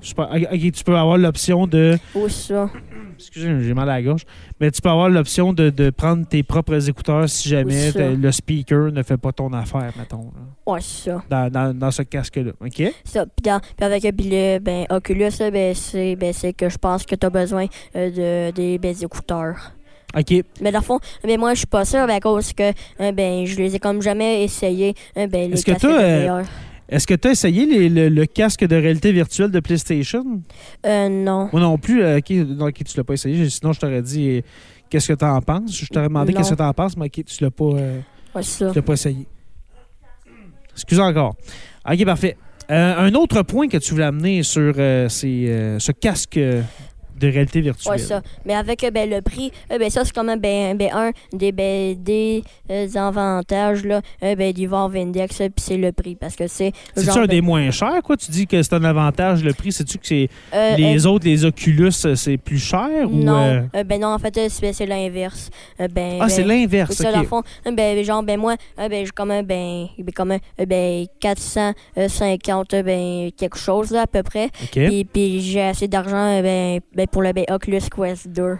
Super. 0.01 0.29
Tu 0.73 0.83
peux 0.83 0.97
avoir 0.97 1.17
l'option 1.17 1.67
de. 1.67 1.97
Ou 2.15 2.27
ça? 2.27 2.69
Excusez, 3.17 3.61
j'ai 3.61 3.73
mal 3.75 3.87
à 3.89 3.93
la 3.93 4.01
gorge. 4.01 4.23
Mais 4.59 4.71
tu 4.71 4.81
peux 4.81 4.89
avoir 4.89 5.09
l'option 5.09 5.53
de, 5.53 5.69
de 5.69 5.91
prendre 5.91 6.27
tes 6.27 6.41
propres 6.41 6.89
écouteurs 6.89 7.29
si 7.29 7.47
jamais 7.49 7.91
Oui, 7.95 8.15
le 8.17 8.31
speaker 8.31 8.91
ne 8.91 9.03
fait 9.03 9.17
pas 9.17 9.31
ton 9.31 9.53
affaire, 9.53 9.91
mettons, 9.97 10.31
là, 10.35 10.41
Ouais, 10.73 10.79
c'est 10.81 11.11
ça. 11.11 11.23
dans, 11.29 11.51
dans, 11.51 11.77
dans 11.77 11.91
ce 11.91 12.01
casque-là. 12.01 12.51
OK? 12.59 12.93
Ça, 13.03 13.25
puis, 13.25 13.43
dans- 13.43 13.59
puis 13.59 13.85
avec 13.85 14.03
le, 14.03 14.57
ben, 14.59 14.85
Oculus, 14.89 15.29
ben, 15.51 15.73
c'est 15.75 16.15
ben, 16.15 16.33
que 16.57 16.67
je 16.69 16.77
pense 16.77 17.05
que 17.05 17.13
tu 17.15 17.25
as 17.25 17.29
besoin 17.29 17.67
euh, 17.95 18.49
de, 18.49 18.55
des 18.55 18.77
ben, 18.79 18.95
écouteurs. 18.99 19.71
OK. 20.17 20.43
Mais 20.61 20.71
dans 20.71 20.79
le 20.79 20.83
fond, 20.83 20.99
ben, 21.23 21.39
moi, 21.39 21.53
je 21.53 21.59
suis 21.59 21.67
pas 21.67 21.85
sûr 21.85 22.05
ben, 22.07 22.15
à 22.15 22.19
cause 22.19 22.53
que 22.53 22.71
euh, 23.01 23.11
ben, 23.11 23.45
je 23.45 23.55
les 23.57 23.75
ai 23.75 23.79
comme 23.79 24.01
jamais 24.01 24.43
essayés. 24.43 24.95
euh, 25.17 25.27
ben, 25.27 25.53
Est-ce 25.53 25.63
que 25.65 25.79
toi. 25.79 26.41
Est-ce 26.91 27.07
que 27.07 27.13
tu 27.13 27.29
as 27.29 27.31
essayé 27.31 27.65
les- 27.65 27.89
le, 27.89 28.09
le 28.09 28.25
casque 28.25 28.65
de 28.65 28.75
réalité 28.75 29.11
virtuelle 29.13 29.49
de 29.49 29.59
PlayStation? 29.61 30.41
Euh, 30.85 31.07
non. 31.09 31.49
Moi 31.51 31.61
non 31.61 31.77
plus. 31.77 32.03
euh, 32.03 32.17
OK, 32.17 32.29
non, 32.31 32.67
ok, 32.67 32.83
tu 32.83 32.97
l'as 32.97 33.03
pas 33.05 33.13
essayé. 33.13 33.49
Sinon, 33.49 33.71
je 33.73 33.79
t'aurais 33.79 34.01
dit 34.01 34.29
euh, 34.29 34.41
qu'est-ce 34.89 35.07
que 35.07 35.17
tu 35.17 35.25
en 35.25 35.41
penses? 35.41 35.73
Je 35.75 35.85
t'aurais 35.87 36.09
demandé 36.09 36.33
qu'est-ce 36.33 36.51
que 36.51 36.55
tu 36.55 36.61
en 36.63 36.73
penses, 36.73 36.97
mais 36.97 37.09
tu 37.09 37.23
l'as 37.39 37.49
pas, 37.49 37.63
euh, 37.65 37.99
Ouais, 38.35 38.41
tu 38.43 38.63
l'as 38.75 38.81
pas 38.81 38.93
essayé. 38.93 39.25
Excuse 40.73 40.99
encore. 40.99 41.35
OK, 41.89 42.05
parfait. 42.05 42.37
Euh, 42.69 42.95
un 42.97 43.13
autre 43.15 43.41
point 43.41 43.67
que 43.67 43.77
tu 43.77 43.91
voulais 43.91 44.05
amener 44.05 44.43
sur 44.43 44.73
ces, 45.09 45.75
ce 45.79 45.91
casque 45.91 46.39
de 47.21 47.31
réalité 47.31 47.61
virtuelle. 47.61 47.93
Ouais, 47.93 47.97
ça. 47.99 48.21
Mais 48.45 48.55
avec 48.55 48.83
euh, 48.83 48.91
ben, 48.91 49.09
le 49.09 49.21
prix, 49.21 49.51
euh, 49.71 49.77
ben, 49.77 49.89
ça, 49.89 50.03
c'est 50.03 50.13
quand 50.13 50.23
même 50.23 50.39
ben, 50.39 50.75
ben, 50.77 50.89
un 50.93 51.11
des, 51.33 51.51
ben, 51.51 51.95
des 52.01 52.43
euh, 52.69 52.87
avantages 52.95 53.83
là, 53.85 54.01
ben, 54.21 54.51
du 54.51 54.67
Valve 54.67 54.95
Index, 54.95 55.41
euh, 55.41 55.49
puis 55.49 55.63
c'est 55.65 55.77
le 55.77 55.91
prix. 55.91 56.15
Parce 56.15 56.35
que 56.35 56.47
c'est. 56.47 56.71
C'est-tu 56.95 57.19
un 57.19 57.27
des 57.27 57.41
moins 57.41 57.69
chers, 57.71 58.01
quoi? 58.03 58.17
Tu 58.17 58.31
dis 58.31 58.47
que 58.47 58.61
c'est 58.61 58.73
un 58.73 58.83
avantage, 58.83 59.43
le 59.43 59.53
prix. 59.53 59.71
C'est-tu 59.71 59.97
que 59.97 60.07
c'est 60.07 60.29
euh, 60.53 60.75
les 60.75 61.05
autres, 61.05 61.25
les 61.25 61.45
Oculus, 61.45 61.91
c'est 61.91 62.37
plus 62.37 62.59
cher? 62.59 62.89
ou 63.05 63.15
Non, 63.15 63.67
ben 63.85 63.99
non, 64.01 64.09
en 64.09 64.19
fait, 64.19 64.39
c'est 64.49 64.85
l'inverse. 64.85 65.49
Ben, 65.77 66.17
Ah, 66.19 66.29
c'est 66.29 66.43
l'inverse, 66.43 66.93
c'est 66.95 67.03
ça, 67.03 67.11
dans 67.11 67.19
le 67.19 67.25
OK. 67.25 67.29
fond. 67.29 67.43
Ben, 67.71 68.03
genre, 68.03 68.23
ben 68.23 68.39
moi, 68.39 68.55
ben, 68.77 69.05
j'ai 69.05 69.11
comme 69.11 69.31
un, 69.31 69.43
ben, 69.43 69.87
ben, 69.97 70.31
un, 70.31 70.39
euh, 70.61 70.65
ben, 70.65 71.05
450, 71.19 72.73
euh, 72.73 72.83
ben, 72.83 73.31
quelque 73.37 73.57
chose, 73.57 73.91
là, 73.91 74.01
à 74.01 74.07
peu 74.07 74.23
près. 74.23 74.45
OK. 74.45 74.71
Puis, 74.71 75.05
puis 75.05 75.41
j'ai 75.41 75.61
assez 75.61 75.87
d'argent, 75.87 76.41
ben, 76.41 76.79
ben, 76.95 77.07
pour 77.11 77.21
le 77.21 77.33
ben, 77.33 77.45
Oculus 77.49 77.89
Quest 77.93 78.29
2. 78.29 78.57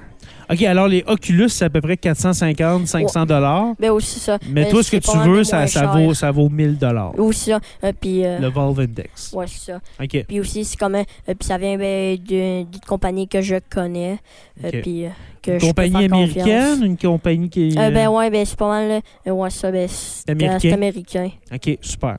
OK, 0.52 0.62
alors 0.64 0.88
les 0.88 1.04
Oculus, 1.08 1.50
c'est 1.50 1.66
à 1.66 1.70
peu 1.70 1.82
près 1.82 1.98
450, 1.98 2.88
500 2.88 3.26
dollars. 3.26 3.74
Ben, 3.80 3.92
aussi 3.92 4.20
ça. 4.20 4.38
Mais 4.50 4.66
Euh, 4.68 4.70
toi, 4.72 4.84
ce 4.84 4.92
que 4.92 4.98
tu 4.98 5.18
veux, 5.30 5.44
ça, 5.44 5.66
ça, 5.68 5.86
vaut, 5.88 6.14
ça 6.14 6.32
vaut 6.32 6.50
1000 6.50 6.78
dollars. 6.78 7.18
Aussi 7.20 7.52
ça. 7.52 7.60
Euh, 7.84 7.92
puis, 8.00 8.26
euh, 8.26 8.40
Le 8.40 8.50
Valve 8.50 8.80
Index. 8.82 9.32
ouais, 9.34 9.46
c'est 9.48 9.72
ça. 9.72 9.80
OK. 10.02 10.26
Puis 10.28 10.40
aussi, 10.40 10.66
c'est 10.66 10.78
comme 10.78 10.96
un, 10.96 11.02
euh, 11.30 11.34
puis 11.38 11.48
ça 11.48 11.58
vient 11.58 11.78
ben, 11.78 12.18
d'une 12.18 12.66
compagnie 12.88 13.28
que 13.28 13.42
je 13.42 13.56
connais. 13.70 14.18
euh, 14.64 14.68
OK. 14.70 14.82
puis, 14.82 15.06
euh, 15.06 15.10
que 15.42 15.52
Une 15.54 15.60
je 15.60 15.66
peux 15.66 15.68
compagnie 15.70 15.92
faire 15.94 16.04
américaine, 16.14 16.44
confiance. 16.46 16.80
une 16.86 16.98
compagnie 16.98 17.50
qui 17.50 17.70
est... 17.70 17.78
Euh, 17.80 17.90
ben 17.90 18.10
ouais, 18.10 18.30
ben 18.30 18.46
c'est 18.46 18.56
pas 18.60 18.68
mal. 18.70 19.02
euh, 19.26 19.32
ouais, 19.32 19.50
ça, 19.50 19.72
ben 19.72 19.88
c'est 19.90 20.30
Américain? 20.30 20.74
américain. 20.74 21.30
OK, 21.52 21.78
super. 21.82 22.18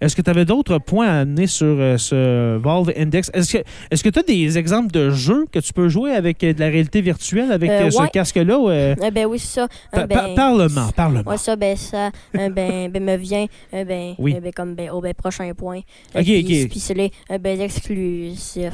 Est-ce 0.00 0.16
que 0.16 0.22
tu 0.22 0.28
avais 0.30 0.44
d'autres 0.44 0.78
points 0.78 1.06
à 1.06 1.20
amener 1.20 1.46
sur 1.46 1.66
euh, 1.68 1.96
ce 1.98 2.56
Valve 2.58 2.90
Index? 2.96 3.30
Est-ce 3.32 4.02
que 4.02 4.08
tu 4.08 4.18
as 4.18 4.22
des 4.24 4.58
exemples 4.58 4.90
de 4.90 5.10
jeux 5.10 5.46
que 5.52 5.60
tu 5.60 5.72
peux 5.72 5.88
jouer 5.88 6.10
avec 6.10 6.42
euh, 6.42 6.52
de 6.52 6.58
la 6.58 6.66
réalité 6.66 7.00
virtuelle? 7.00 7.43
Avec 7.50 7.70
Euh, 7.70 7.86
euh, 7.86 7.90
ce 7.90 8.00
ouais. 8.00 8.08
casque-là? 8.08 8.58
ou, 8.58 8.70
euh, 8.70 8.94
ben 9.12 9.26
oui, 9.26 9.38
c'est 9.38 9.60
ça. 9.60 9.68
Euh, 9.96 10.06
ben, 10.06 10.34
Parlement, 10.34 10.88
parlement. 10.94 11.30
Ouais, 11.30 11.36
ça, 11.36 11.56
ben, 11.56 11.76
ça 11.76 12.10
euh, 12.38 12.48
ben, 12.50 12.90
ben, 12.90 13.02
me 13.02 13.16
vient 13.16 13.46
ben, 13.72 14.14
Oui. 14.18 14.34
ben, 14.40 14.52
comme 14.52 14.74
ben, 14.74 14.90
au 14.90 15.00
ben, 15.00 15.14
prochain 15.14 15.52
point. 15.54 15.80
Ok, 16.14 16.22
puis- 16.24 16.62
ok. 16.64 16.70
Puis 16.70 16.80
c'est 16.80 16.94
les 16.94 17.10
ben, 17.40 17.60
exclusifs. 17.60 18.72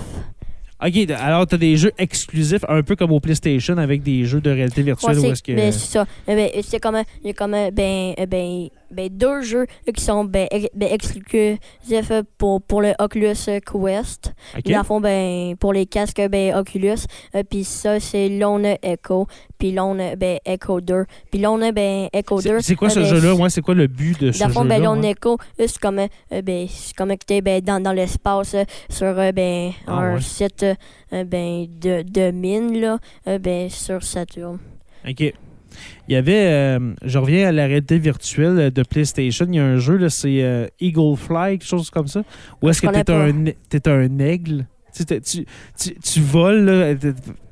OK, 0.82 1.10
alors 1.10 1.46
tu 1.46 1.56
as 1.56 1.58
des 1.58 1.76
jeux 1.76 1.92
exclusifs, 1.98 2.64
un 2.66 2.82
peu 2.82 2.96
comme 2.96 3.12
au 3.12 3.20
PlayStation 3.20 3.76
avec 3.76 4.02
des 4.02 4.24
jeux 4.24 4.40
de 4.40 4.50
réalité 4.50 4.80
Ouais, 4.80 4.86
virtuelle. 4.86 5.18
où 5.18 5.20
c'est 5.20 5.28
est-ce 5.28 5.42
que... 5.42 5.52
ben, 5.52 5.70
c'est 5.72 5.92
ça. 5.92 6.06
Ben, 6.26 6.48
c'est 6.62 6.80
comme, 6.80 7.02
comme 7.36 7.50
ben, 7.72 8.14
ben, 8.26 8.68
ben, 8.90 9.08
deux 9.08 9.42
jeux 9.42 9.66
qui 9.94 10.02
sont 10.02 10.24
ben, 10.24 10.48
ben, 10.74 10.88
exclusifs 10.92 12.12
pour, 12.38 12.62
pour 12.62 12.82
le 12.82 12.92
Oculus 12.98 13.34
Quest. 13.34 14.32
OK. 14.56 14.70
Dans 14.70 14.78
le 14.78 14.84
fond, 14.84 15.00
ben, 15.00 15.56
pour 15.56 15.72
les 15.72 15.86
casques 15.86 16.20
ben, 16.28 16.54
Oculus. 16.54 17.06
euh, 17.34 17.42
puis 17.48 17.64
ça, 17.64 18.00
c'est 18.00 18.28
Lone 18.28 18.76
Echo. 18.82 19.26
Puis 19.58 19.72
Lone 19.72 20.14
ben, 20.16 20.38
Echo 20.44 20.80
2. 20.80 21.04
Puis 21.30 21.40
Lone 21.40 21.70
ben, 21.72 22.08
Echo 22.12 22.40
2. 22.40 22.60
C'est 22.60 22.74
quoi 22.76 22.88
euh, 22.88 22.90
ce 22.90 23.00
ben, 23.00 23.06
jeu-là? 23.06 23.34
Ouais, 23.34 23.50
c'est 23.50 23.60
quoi 23.60 23.74
le 23.74 23.86
but 23.86 24.20
de 24.20 24.32
ce 24.32 24.40
dans 24.40 24.46
le 24.48 24.52
fond, 24.52 24.64
ben, 24.64 24.76
jeu-là? 24.76 24.88
Lone 24.88 25.00
ouais? 25.00 25.10
Echo, 25.10 25.38
euh, 25.60 25.64
c'est 25.66 25.78
comme, 25.78 25.98
euh, 25.98 26.42
ben, 26.42 26.66
comme 26.96 27.14
ben, 27.42 27.60
dans, 27.60 27.82
dans 27.82 27.92
l'espace 27.92 28.54
euh, 28.54 28.64
sur 28.88 29.14
ben, 29.32 29.72
Ah, 29.86 29.92
un 29.98 30.14
ouais. 30.14 30.20
site 30.20 30.64
ben, 31.10 31.66
de, 31.68 32.02
de 32.02 32.30
mine 32.30 32.80
là, 32.80 32.98
ben, 33.38 33.68
sur 33.68 34.02
Saturn. 34.02 34.58
OK. 35.08 35.32
Il 36.08 36.14
y 36.14 36.16
avait, 36.16 36.46
euh, 36.46 36.94
je 37.04 37.18
reviens 37.18 37.48
à 37.48 37.52
la 37.52 37.66
réalité 37.66 37.98
virtuelle 37.98 38.70
de 38.70 38.82
PlayStation, 38.82 39.46
il 39.48 39.54
y 39.54 39.58
a 39.58 39.64
un 39.64 39.78
jeu, 39.78 39.96
là, 39.96 40.10
c'est 40.10 40.42
euh, 40.42 40.66
Eagle 40.80 41.16
Fly, 41.16 41.58
quelque 41.58 41.66
chose 41.66 41.90
comme 41.90 42.08
ça. 42.08 42.22
Où 42.62 42.68
est-ce 42.68 42.80
Je 42.82 42.86
que 42.86 43.02
t'es 43.02 43.12
un, 43.12 43.44
t'es 43.68 43.88
un 43.88 44.18
aigle? 44.18 44.66
Tu, 44.94 45.04
tu, 45.04 45.46
tu, 45.78 45.94
tu 45.94 46.20
voles, 46.20 46.64
là, 46.64 46.94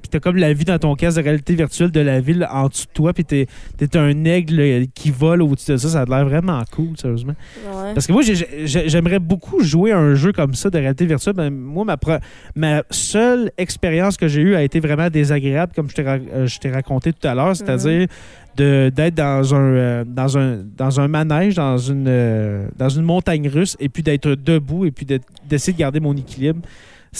puis 0.09 0.19
t'as 0.19 0.21
comme 0.21 0.37
la 0.37 0.53
vue 0.53 0.65
dans 0.65 0.79
ton 0.79 0.95
casque 0.95 1.19
de 1.19 1.23
réalité 1.23 1.55
virtuelle 1.55 1.91
de 1.91 2.01
la 2.01 2.21
ville 2.21 2.47
en 2.51 2.69
dessous 2.69 2.87
de 2.87 2.93
toi, 2.93 3.13
puis 3.13 3.25
t'es, 3.25 3.47
t'es 3.77 3.97
un 3.97 4.25
aigle 4.25 4.87
qui 4.95 5.11
vole 5.11 5.43
au-dessus 5.43 5.73
de 5.73 5.77
ça. 5.77 5.89
Ça 5.89 6.01
a 6.03 6.05
l'air 6.05 6.25
vraiment 6.27 6.63
cool, 6.75 6.97
sérieusement. 6.97 7.35
Ouais. 7.67 7.93
Parce 7.95 8.07
que 8.07 8.13
moi, 8.13 8.23
j'ai- 8.23 8.67
j'ai- 8.67 8.89
j'aimerais 8.89 9.19
beaucoup 9.19 9.61
jouer 9.63 9.93
à 9.93 9.99
un 9.99 10.15
jeu 10.15 10.33
comme 10.33 10.55
ça 10.55 10.71
de 10.71 10.79
réalité 10.79 11.07
virtuelle. 11.07 11.35
Ben, 11.35 11.51
moi, 11.51 11.85
ma, 11.85 11.97
pro- 11.97 12.19
ma 12.57 12.83
seule 12.91 13.51
expérience 13.59 14.17
que 14.17 14.29
j'ai 14.29 14.41
eue 14.41 14.55
a 14.55 14.63
été 14.63 14.81
vraiment 14.81 15.09
désagréable, 15.11 15.73
comme 15.75 15.89
je 15.91 15.95
t'ai 15.95 16.03
ra- 16.03 16.17
euh, 16.33 16.47
je 16.47 16.59
t'ai 16.59 16.71
raconté 16.71 17.13
tout 17.13 17.27
à 17.29 17.35
l'heure, 17.35 17.55
c'est-à-dire 17.57 18.07
de- 18.57 18.91
d'être 18.95 19.15
dans 19.15 19.55
un, 19.55 19.59
euh, 19.61 20.05
dans, 20.07 20.37
un, 20.37 20.59
dans 20.77 21.01
un 21.01 21.07
manège, 21.09 21.55
dans 21.55 21.79
une, 21.79 22.07
euh, 22.09 22.67
dans 22.77 22.89
une 22.89 23.05
montagne 23.05 23.49
russe, 23.49 23.77
et 23.79 23.89
puis 23.89 24.03
d'être 24.03 24.31
debout, 24.35 24.85
et 24.85 24.91
puis 24.91 25.07
d'essayer 25.49 25.73
de 25.73 25.79
garder 25.79 26.01
mon 26.01 26.17
équilibre. 26.17 26.61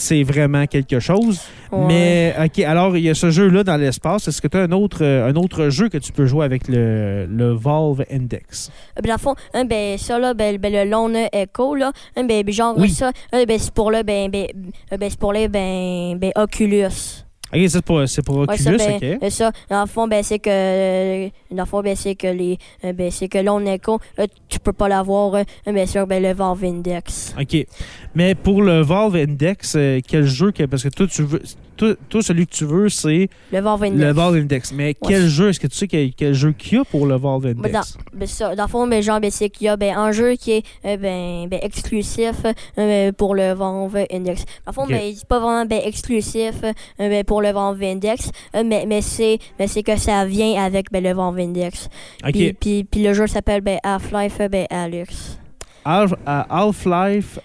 C'est 0.01 0.23
vraiment 0.23 0.65
quelque 0.65 1.01
chose. 1.01 1.41
Ouais. 1.73 1.85
Mais, 1.87 2.35
OK, 2.45 2.59
alors, 2.59 2.95
il 2.95 3.03
y 3.03 3.09
a 3.09 3.13
ce 3.13 3.31
jeu-là 3.31 3.65
dans 3.65 3.75
l'espace. 3.75 4.29
Est-ce 4.29 4.41
que 4.41 4.47
tu 4.47 4.55
as 4.55 4.61
un 4.61 4.71
autre, 4.71 5.03
euh, 5.03 5.27
un 5.27 5.35
autre 5.35 5.67
jeu 5.67 5.89
que 5.89 5.97
tu 5.97 6.13
peux 6.13 6.25
jouer 6.25 6.45
avec 6.45 6.69
le, 6.69 7.25
le 7.25 7.51
Valve 7.51 8.05
Index? 8.09 8.71
Euh, 8.97 9.01
ben, 9.01 9.09
dans 9.09 9.15
le 9.15 9.19
fond, 9.19 9.35
hein, 9.53 9.65
ben, 9.65 9.97
ça, 9.97 10.17
là, 10.17 10.33
ben, 10.33 10.57
ben, 10.57 10.71
le 10.71 10.89
Lone 10.89 11.17
Echo, 11.33 11.75
là, 11.75 11.91
hein, 12.15 12.23
ben, 12.23 12.43
ben, 12.43 12.53
genre, 12.53 12.75
Oui. 12.77 12.89
ça, 12.89 13.11
hein, 13.33 13.43
ben, 13.45 13.59
c'est 13.59 13.73
pour 13.73 13.91
le, 13.91 14.03
ben, 14.03 14.31
ben, 14.31 14.47
euh, 14.93 14.97
ben, 14.97 15.09
c'est 15.09 15.19
pour 15.19 15.33
les, 15.33 15.49
ben, 15.49 16.17
ben, 16.17 16.31
Oculus. 16.37 17.25
OK, 17.53 17.59
c'est 17.67 17.81
pour, 17.83 18.07
c'est 18.07 18.21
pour 18.23 18.37
Ouais, 18.39 18.57
ça, 18.57 18.69
Oculus, 18.71 18.99
ben, 18.99 19.17
OK. 19.21 19.31
ça, 19.31 19.51
dans 19.69 19.81
le 19.81 19.87
fond, 19.87 20.07
ben, 20.07 20.21
c'est 20.23 20.39
que, 20.39 20.49
euh, 20.49 21.29
dans 21.51 21.63
le 21.63 21.67
fond, 21.67 21.81
ben, 21.81 21.95
c'est 21.95 22.15
que 22.15 22.27
les, 22.27 22.57
euh, 22.85 22.93
ben, 22.93 23.09
c'est 23.09 23.27
que 23.27 23.39
Lone 23.39 23.67
Echo, 23.67 23.99
euh, 24.19 24.27
tu 24.47 24.59
peux 24.59 24.73
pas 24.73 24.87
l'avoir, 24.87 25.33
euh, 25.35 25.43
ben, 25.65 25.87
sur, 25.87 26.05
ben, 26.05 26.21
le 26.21 26.33
Valve 26.33 26.63
Index. 26.63 27.33
OK. 27.39 27.65
Mais 28.13 28.35
pour 28.35 28.61
le 28.61 28.81
Valve 28.81 29.15
Index, 29.15 29.75
euh, 29.75 29.99
quel 30.07 30.25
jeu 30.25 30.51
que. 30.51 30.63
Parce 30.63 30.83
que 30.83 30.89
toi, 30.89 31.07
tu 31.07 31.23
veux. 31.23 31.41
Toi, 31.79 31.93
toi, 32.09 32.21
celui 32.21 32.45
que 32.45 32.51
tu 32.53 32.65
veux, 32.65 32.89
c'est 32.89 33.29
Le 33.53 33.61
Valve 33.61 33.83
Index. 33.83 34.01
le 34.03 34.11
Valve 34.11 34.35
Index. 34.35 34.71
Mais 34.73 34.93
quel 34.93 35.27
jeu, 35.29 35.47
est-ce 35.47 35.61
que 35.61 35.67
tu 35.67 35.77
sais 35.77 35.87
quel, 35.87 36.13
quel 36.13 36.33
jeu 36.33 36.51
qu'il 36.51 36.77
y 36.77 36.81
a 36.81 36.83
pour 36.83 37.05
le 37.07 37.15
Valve 37.15 37.41
Ben, 37.53 37.71
dans, 37.71 37.79
Index? 37.79 37.97
ben, 38.13 38.27
ça, 38.27 38.53
dans 38.53 38.63
le 38.65 38.69
fond, 38.69 38.85
ben, 38.85 39.01
genre, 39.01 39.21
ben, 39.21 39.31
c'est 39.31 39.49
qu'il 39.49 39.65
y 39.65 39.69
a 39.69 39.77
ben, 39.77 39.95
un 39.97 40.11
jeu 40.11 40.33
qui 40.35 40.51
est 40.51 40.65
euh, 40.83 40.97
ben, 40.97 41.47
ben, 41.47 41.59
exclusif 41.63 42.35
euh, 42.45 42.53
ben, 42.75 43.13
pour 43.13 43.33
le 43.33 43.53
Valve 43.53 44.05
Index. 44.11 44.43
Dans 44.65 44.71
le 44.71 44.73
fond, 44.73 44.83
Ok. 44.83 44.89
ben, 44.89 45.13
c'est 45.15 45.25
pas 45.27 45.39
vraiment 45.39 45.65
ben, 45.65 45.79
exclusif 45.85 46.55
euh, 46.65 46.73
ben, 46.97 47.23
pour 47.23 47.41
le 47.41 47.51
Valve 47.53 47.81
Index, 47.81 48.29
mais, 48.53 48.83
mais 48.85 49.01
c'est 49.01 49.39
ben, 49.57 49.65
c'est 49.65 49.81
que 49.83 49.95
ça 49.97 50.25
vient 50.25 50.61
avec 50.61 50.91
ben, 50.91 51.01
le 51.01 51.13
Valve 51.13 51.39
Index. 51.39 51.87
Puis, 52.33 52.51
puis, 52.51 52.83
puis 52.83 53.03
le 53.03 53.13
jeu 53.13 53.25
s'appelle 53.27 53.61
ben, 53.61 53.79
Half-Life 53.83 54.37
ben, 54.51 54.67
Alex. 54.69 55.37
Half- 55.85 56.13
Half-Life 56.25 57.39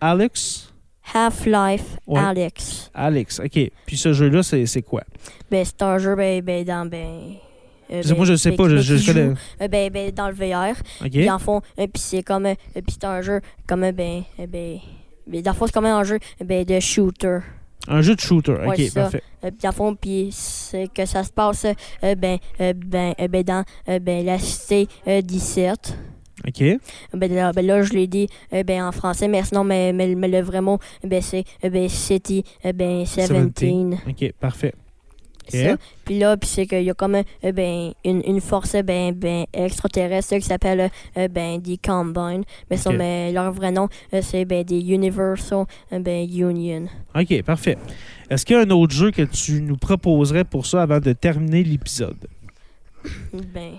Alex? 0.00 0.65
Half-Life 1.14 1.96
Ouais. 2.06 2.20
Alex. 2.20 2.90
Alex, 2.94 3.40
OK. 3.40 3.70
Puis 3.86 3.96
ce 3.96 4.12
jeu-là, 4.12 4.42
c'est 4.42 4.66
c'est 4.66 4.82
quoi? 4.82 5.02
Ben, 5.50 5.64
c'est 5.64 5.82
un 5.82 5.98
jeu 5.98 6.14
ben, 6.16 6.40
ben, 6.42 6.64
dans. 6.64 6.86
Ben, 6.88 7.34
euh, 7.90 8.02
que 8.02 8.14
moi, 8.14 8.24
je 8.26 8.34
sais 8.34 8.50
ben, 8.50 8.56
pas, 8.56 8.64
qui- 8.64 8.70
je, 8.70 8.76
ben, 8.76 8.82
je 8.82 8.96
qui 8.96 9.06
connais. 9.06 9.34
euh, 9.62 9.68
ben, 9.68 9.90
ben, 9.92 10.10
dans 10.10 10.28
le 10.28 10.34
VR. 10.34 10.74
OK. 11.04 11.10
Puis 11.10 11.30
en 11.30 11.38
fond, 11.38 11.60
euh, 11.78 11.86
puis 11.86 12.02
c'est 12.02 12.22
comme, 12.22 12.46
euh, 12.46 12.54
puis 12.74 12.84
c'est 12.88 13.04
un 13.04 13.20
jeu 13.22 13.40
comme, 13.66 13.84
euh, 13.84 13.92
ben, 13.92 14.22
ben, 14.38 14.78
ben, 15.26 15.42
dans 15.42 15.52
le 15.52 15.56
fond, 15.56 15.66
c'est 15.66 15.72
comme 15.72 15.86
un 15.86 16.04
jeu 16.04 16.18
ben, 16.44 16.64
de 16.64 16.80
shooter. 16.80 17.38
Un 17.88 18.00
jeu 18.02 18.16
de 18.16 18.20
shooter. 18.20 18.54
OK, 18.66 18.76
Ouais, 18.78 18.90
parfait. 18.92 19.22
Euh, 19.44 19.50
puis 19.52 19.60
le 19.68 19.70
fond, 19.72 19.94
puis 19.94 20.30
c'est 20.32 20.88
que 20.92 21.06
ça 21.06 21.22
se 21.22 21.30
passe 21.30 21.64
euh, 22.02 22.14
ben, 22.16 22.38
euh, 22.60 22.72
ben, 22.74 23.14
ben, 23.30 23.42
dans 23.44 23.64
ben, 24.00 24.24
la 24.26 24.38
cité 24.40 24.88
euh, 25.06 25.20
17. 25.20 25.96
OK. 26.46 26.62
Ben 27.14 27.34
là, 27.34 27.52
ben 27.52 27.66
là, 27.66 27.82
je 27.82 27.92
l'ai 27.92 28.06
dit 28.06 28.28
euh, 28.52 28.62
ben, 28.62 28.82
en 28.84 28.92
français, 28.92 29.28
mais 29.28 29.42
sinon, 29.42 29.64
mais, 29.64 29.92
mais, 29.92 30.14
mais 30.14 30.28
le 30.28 30.40
vrai 30.40 30.60
mot, 30.60 30.78
ben, 31.02 31.22
c'est 31.22 31.44
euh, 31.64 31.70
ben, 31.70 31.88
City 31.88 32.44
euh, 32.64 32.72
ben, 32.72 33.04
17. 33.04 33.30
OK, 34.08 34.32
parfait. 34.38 34.74
OK. 35.48 35.56
Ça. 35.56 35.76
Puis 36.04 36.18
là, 36.18 36.36
puis 36.36 36.48
c'est 36.48 36.66
qu'il 36.66 36.82
y 36.82 36.90
a 36.90 36.94
comme 36.94 37.14
euh, 37.14 37.52
ben, 37.52 37.92
une, 38.04 38.22
une 38.26 38.40
force 38.40 38.74
euh, 38.74 38.82
ben, 38.82 39.14
ben, 39.14 39.46
extraterrestre 39.52 40.34
qui 40.36 40.42
s'appelle 40.42 40.90
euh, 41.16 41.28
ben, 41.28 41.58
des 41.60 41.78
Combine. 41.78 42.42
Mais, 42.70 42.76
ça, 42.76 42.90
Ok. 42.90 42.96
mais 42.96 43.32
leur 43.32 43.52
vrai 43.52 43.70
nom, 43.70 43.88
euh, 44.12 44.20
c'est 44.22 44.44
ben, 44.44 44.62
des 44.64 44.80
Universal 44.80 45.64
euh, 45.92 45.98
ben, 46.00 46.28
Union. 46.28 46.86
OK, 47.14 47.42
parfait. 47.44 47.78
Est-ce 48.28 48.44
qu'il 48.44 48.56
y 48.56 48.58
a 48.58 48.62
un 48.62 48.70
autre 48.70 48.92
jeu 48.94 49.10
que 49.10 49.22
tu 49.22 49.62
nous 49.62 49.76
proposerais 49.76 50.44
pour 50.44 50.66
ça 50.66 50.82
avant 50.82 50.98
de 50.98 51.12
terminer 51.12 51.62
l'épisode? 51.62 52.26
Ben, 53.32 53.74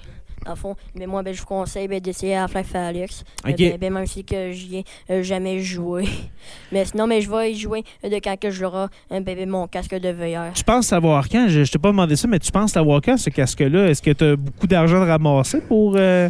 fond, 0.55 0.75
mais 0.95 1.05
moi, 1.07 1.23
ben, 1.23 1.33
je 1.33 1.39
vous 1.41 1.45
conseille 1.47 1.87
ben, 1.87 1.99
d'essayer 1.99 2.35
Half-Life 2.35 2.73
Alyx. 2.75 3.23
Euh, 3.45 3.49
OK. 3.51 3.57
ben, 3.57 3.77
ben, 3.77 3.93
même 3.93 4.05
si 4.05 4.23
que 4.23 4.51
j'y 4.51 4.77
ai 4.77 4.85
euh, 5.09 5.23
jamais 5.23 5.59
joué. 5.59 6.05
mais 6.71 6.85
sinon, 6.85 7.07
mais 7.07 7.21
je 7.21 7.29
vais 7.29 7.51
y 7.51 7.55
jouer 7.55 7.83
euh, 8.05 8.09
de 8.09 8.15
quand 8.15 8.39
que 8.39 8.49
j'aurai 8.51 8.85
euh, 9.11 9.19
ben, 9.19 9.35
ben, 9.35 9.49
mon 9.49 9.67
casque 9.67 9.95
de 9.95 10.09
VR. 10.09 10.53
Tu 10.53 10.63
penses 10.63 10.87
savoir 10.87 11.27
quand? 11.29 11.47
Je, 11.49 11.63
je 11.63 11.71
t'ai 11.71 11.79
pas 11.79 11.89
demandé 11.89 12.15
ça, 12.15 12.27
mais 12.27 12.39
tu 12.39 12.51
penses 12.51 12.71
savoir 12.73 13.01
quand 13.03 13.17
ce 13.17 13.29
casque-là? 13.29 13.89
Est-ce 13.89 14.01
que 14.01 14.11
tu 14.11 14.23
as 14.23 14.35
beaucoup 14.35 14.67
d'argent 14.67 14.99
de 15.03 15.09
ramasser 15.09 15.59
pour 15.61 15.93
euh, 15.97 16.29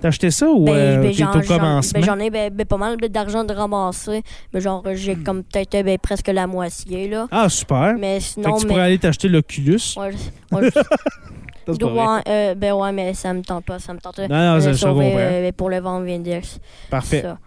t'acheter 0.00 0.30
ça 0.30 0.48
ou 0.48 0.64
Ben, 0.64 0.72
euh, 0.72 1.02
ben, 1.02 1.12
t'es 1.14 1.24
au 1.24 1.42
j'en- 1.42 1.56
commencement? 1.58 2.00
j'en 2.02 2.18
ai 2.20 2.30
ben, 2.30 2.50
pas 2.64 2.76
mal 2.78 2.96
d'argent 2.96 3.44
de 3.44 3.52
ramasser. 3.52 4.22
Mais 4.54 4.60
genre, 4.60 4.82
j'ai 4.94 5.14
Hmm. 5.16 5.22
comme 5.24 5.42
peut-être 5.44 5.98
presque 6.00 6.28
la 6.28 6.46
moitié, 6.46 7.08
là. 7.08 7.26
ah, 7.30 7.48
super. 7.48 7.94
Mais 7.98 8.20
fait 8.20 8.20
sinon, 8.20 8.54
que 8.54 8.60
tu 8.60 8.66
mais... 8.66 8.68
pourrais 8.72 8.82
aller 8.84 8.98
t'acheter 8.98 9.28
l'Oculus. 9.28 9.80
Ouais, 9.96 10.10
ouais, 10.52 10.70
Ça, 11.66 11.72
c'est 11.72 11.78
pas 11.80 11.86
vrai. 11.88 12.06
Ouais, 12.06 12.20
euh, 12.28 12.54
ben 12.54 12.72
ouais, 12.74 12.92
mais 12.92 13.14
ça 13.14 13.32
me 13.32 13.42
tente 13.42 13.64
pas. 13.64 13.78
Ça 13.78 13.92
me 13.94 13.98
tente 14.00 14.18
Non, 14.18 14.28
non, 14.28 14.60
je- 14.60 14.70
comprends. 14.84 15.00
euh, 15.02 15.52
pour 15.56 15.70
le 15.70 15.80
Valve 15.80 16.08
Index. 16.08 16.58
Parfait. 16.90 17.22
Ça. 17.22 17.38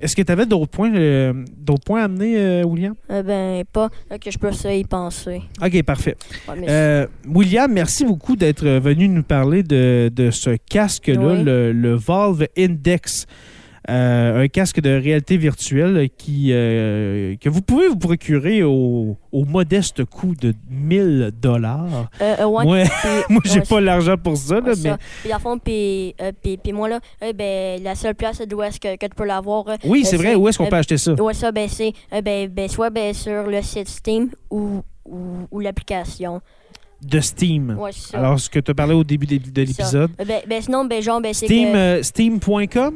Est-ce 0.00 0.14
que 0.14 0.22
tu 0.22 0.30
avais 0.30 0.46
d'autres 0.46 0.70
points, 0.70 0.94
euh, 0.94 1.32
d'autres 1.56 1.82
points 1.84 2.02
à 2.02 2.04
amener, 2.04 2.38
euh, 2.38 2.62
William? 2.62 2.94
Euh, 3.10 3.22
ben, 3.24 3.64
pas 3.64 3.88
euh, 4.12 4.18
que 4.18 4.30
je 4.30 4.38
peux 4.38 4.52
ça 4.52 4.72
y 4.72 4.84
penser. 4.84 5.42
OK, 5.60 5.82
parfait. 5.82 6.16
Ouais, 6.48 6.54
mais 6.56 6.66
Euh, 6.68 7.06
William, 7.26 7.70
merci 7.70 8.04
beaucoup 8.04 8.36
d'être 8.36 8.64
venu 8.64 9.08
nous 9.08 9.24
parler 9.24 9.64
de, 9.64 10.08
de 10.14 10.30
ce 10.30 10.56
casque-là, 10.70 11.18
Oui. 11.34 11.42
le, 11.42 11.72
le 11.72 11.94
Valve 11.96 12.46
Index. 12.56 13.26
Euh, 13.88 14.42
un 14.44 14.48
casque 14.48 14.80
de 14.80 14.90
réalité 14.90 15.38
virtuelle 15.38 16.10
qui, 16.18 16.48
euh, 16.52 17.36
que 17.40 17.48
vous 17.48 17.62
pouvez 17.62 17.88
vous 17.88 17.96
procurer 17.96 18.62
au, 18.62 19.16
au 19.32 19.44
modeste 19.46 20.04
coût 20.04 20.34
de 20.34 20.52
1000 20.68 21.30
dollars. 21.40 22.10
euh, 22.20 22.44
ouais, 22.44 22.64
Moi, 22.64 22.82
moi 23.30 23.40
j'ai 23.46 23.60
ouais, 23.60 23.66
pas 23.66 23.80
l'argent 23.80 24.16
pour 24.22 24.36
ça, 24.36 24.56
là, 24.56 24.60
Ouais, 24.60 24.74
mais 24.82 24.90
ça. 24.90 24.98
Puis, 25.22 25.32
le 25.32 25.38
fond, 25.38 25.58
puis, 25.58 26.14
puis, 26.42 26.58
puis 26.58 26.72
moi, 26.72 26.90
là, 26.90 27.00
ben, 27.34 27.82
la 27.82 27.94
seule 27.94 28.14
place 28.14 28.42
d'où 28.46 28.62
est-ce 28.62 28.78
que, 28.78 28.96
que 28.96 29.06
tu 29.06 29.14
peux 29.16 29.24
l'avoir, 29.24 29.64
oui, 29.84 30.04
c'est 30.04 30.18
vrai. 30.18 30.34
Où 30.34 30.46
est-ce 30.48 30.58
qu'on 30.58 30.66
peut 30.66 30.76
acheter 30.76 30.98
ça? 30.98 31.14
ouais, 31.14 31.32
ça, 31.32 31.50
ben, 31.50 31.66
c'est, 31.68 31.92
ben, 32.22 32.46
ben, 32.48 32.68
soit 32.68 32.90
ben, 32.90 33.14
sur 33.14 33.44
le 33.44 33.62
site 33.62 33.88
Steam 33.88 34.28
ou, 34.50 34.82
ou, 35.06 35.18
ou 35.50 35.60
l'application. 35.60 36.42
De 37.00 37.20
Steam. 37.20 37.76
Ouais. 37.78 37.92
Alors, 38.12 38.38
ce 38.38 38.50
que 38.50 38.58
tu 38.58 38.70
as 38.70 38.74
parlé 38.74 38.92
au 38.92 39.04
début 39.04 39.24
de, 39.24 39.38
de 39.38 39.62
l'épisode. 39.62 40.10
Ben, 40.18 40.42
ben, 40.46 40.60
sinon, 40.60 40.84
ben, 40.84 41.00
genre, 41.00 41.20
ben, 41.20 41.32
c'est 41.32 41.46
Steam, 41.46 41.72
que, 41.72 41.76
euh, 41.76 42.02
Steam.com? 42.02 42.94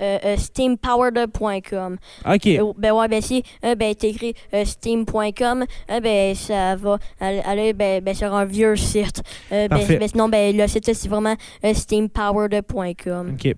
Euh, 0.00 0.18
euh, 0.24 0.36
steampowered.com. 0.36 1.96
OK. 2.26 2.46
Euh, 2.46 2.72
ben 2.78 2.92
ouais, 2.92 3.08
ben 3.08 3.20
si 3.20 3.42
ben 3.62 3.94
t'écris 3.94 4.34
steam.com, 4.64 5.64
ben 6.02 6.34
ça 6.34 6.76
va 6.76 6.98
aller, 7.20 7.72
ben, 7.72 8.02
ben, 8.02 8.14
sur 8.14 8.32
un 8.34 8.44
vieux 8.44 8.76
site. 8.76 9.22
Ben, 9.50 9.68
ben, 9.68 10.08
sinon, 10.08 10.28
ben 10.28 10.56
le 10.56 10.66
site 10.66 10.92
c'est 10.92 11.08
vraiment 11.08 11.36
steampowered.com. 11.62 13.34
OK. 13.34 13.54